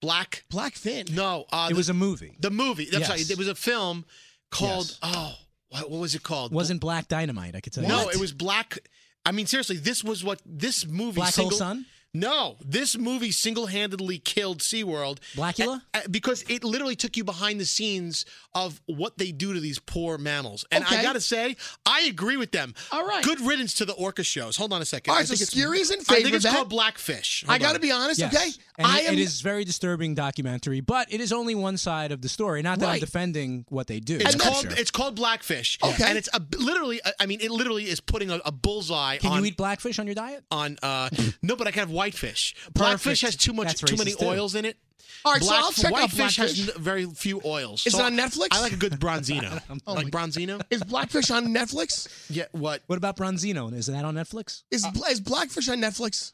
[0.00, 0.44] Black?
[0.50, 1.06] Black Fin.
[1.12, 2.36] No, uh, It was a movie.
[2.40, 2.88] the movie.
[2.94, 4.04] I'm sorry, it was a film
[4.50, 4.86] called.
[4.86, 4.98] Yes.
[5.02, 5.34] Oh,
[5.70, 6.52] what, what was it called?
[6.52, 7.54] Wasn't Black Dynamite?
[7.56, 7.88] I could tell you.
[7.88, 8.78] No, it was Black.
[9.26, 11.16] I mean, seriously, this was what this movie.
[11.16, 11.84] Black Hole Sun?
[12.14, 15.18] No, this movie single-handedly killed SeaWorld.
[15.36, 15.82] Blackula?
[16.10, 20.16] Because it literally took you behind the scenes of what they do to these poor
[20.16, 20.64] mammals.
[20.72, 22.74] And I gotta say, I agree with them.
[22.92, 23.22] All right.
[23.22, 24.56] Good riddance to the orca shows.
[24.56, 25.10] Hold on a second.
[25.10, 26.54] All right, I think so it's- Skeery's in I favor think of it's that.
[26.54, 27.44] called Blackfish.
[27.46, 27.80] I got to on.
[27.82, 28.34] be honest, Yes.
[28.34, 28.50] okay?
[28.78, 32.22] And I am it is very disturbing documentary, but it is only one side of
[32.22, 32.62] the story.
[32.62, 32.92] Not that Right.
[32.94, 34.16] I'm defending what they do.
[34.20, 34.72] It's called Sure.
[34.78, 35.78] it's called Blackfish.
[35.82, 36.04] Okay.
[36.08, 39.40] And it's a, literally I mean it literally is putting a, a bullseye Can on
[39.40, 40.44] you eat blackfish on your diet?
[40.50, 41.10] on uh
[41.42, 42.54] no but I can have whitefish.
[42.72, 44.26] Blackfish has too much That's too many racist, too.
[44.26, 44.76] oils in it.
[45.24, 46.76] All right, so I'll check out whitefish has Blackfish.
[46.76, 47.84] n- very few oils.
[47.86, 48.48] Is So it on Netflix?
[48.52, 49.60] I like a good bronzino.
[49.86, 50.62] Oh like my- bronzino?
[50.70, 52.08] Is Blackfish on Netflix?
[52.30, 52.82] Yeah, what?
[52.86, 53.72] What about Bronzino?
[53.74, 54.62] Is that on Netflix?
[54.70, 56.32] Is is Blackfish on Netflix?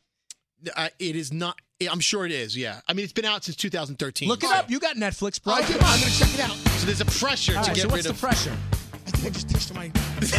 [0.76, 1.58] Uh, it is not
[1.90, 2.80] I'm sure it is, yeah.
[2.88, 4.28] I mean it's been out since 2013.
[4.28, 4.70] Look it so- up.
[4.70, 5.54] You got Netflix, bro.
[5.54, 5.74] I do.
[5.74, 6.56] I'm going to check it out.
[6.78, 8.56] So there's a pressure All to right, get so what's rid the pressure?
[9.06, 9.88] I think I just touched my.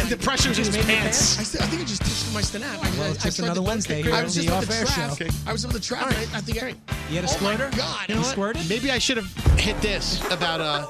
[0.08, 1.38] the pressure is in his pants.
[1.38, 2.78] I, st- I think I just touched my snap.
[2.82, 4.68] I, Well, I, it's just I another to- Wednesday I was on just the with
[4.68, 5.18] the Off-Air trap.
[5.18, 5.26] Show.
[5.48, 6.06] I was with the trap.
[6.08, 6.68] and I, I think I.
[7.08, 7.68] You had a oh squirter?
[7.70, 8.08] My God.
[8.08, 8.30] You know what?
[8.30, 8.68] Squirted?
[8.68, 10.86] Maybe I should have hit this about uh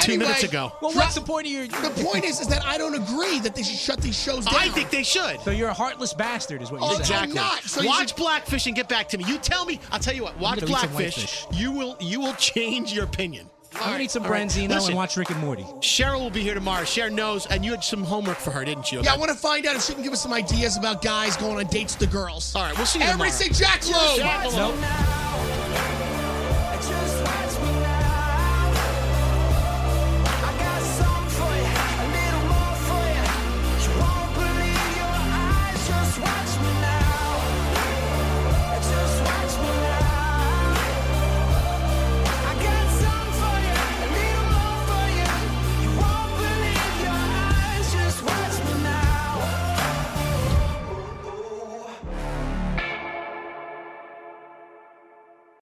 [0.00, 0.72] two Anyway, minutes ago.
[0.80, 1.66] Well, what's the point of your?
[1.66, 4.54] The point is, is that I don't agree that they should shut these shows down.
[4.56, 5.40] I think they should.
[5.40, 7.30] So you're a heartless bastard, is what you're Oh, saying.
[7.30, 7.34] Exactly.
[7.34, 7.62] not.
[7.64, 9.24] So you watch should- Blackfish and get back to me.
[9.26, 9.80] You tell me.
[9.90, 10.38] I'll tell you what.
[10.38, 11.16] Watch gonna eat some Blackfish.
[11.16, 11.60] whitefish.
[11.60, 11.96] You will.
[12.00, 13.50] You will change your opinion.
[13.74, 14.46] I'm gonna eat some All right.
[14.48, 14.90] Branzino Listen.
[14.90, 15.62] and watch Rick and Morty.
[15.80, 16.82] Cheryl will be here tomorrow.
[16.84, 19.00] Cheryl knows, and you had some homework for her, didn't you?
[19.02, 21.36] Yeah, I want to find out if she can give us some ideas about guys
[21.36, 22.54] going on dates with the girls.
[22.56, 23.52] All right, we'll see you Everybody tomorrow.
[23.52, 24.16] say Jack Lowe.
[24.18, 24.80] Jackalope.
[24.80, 25.17] Just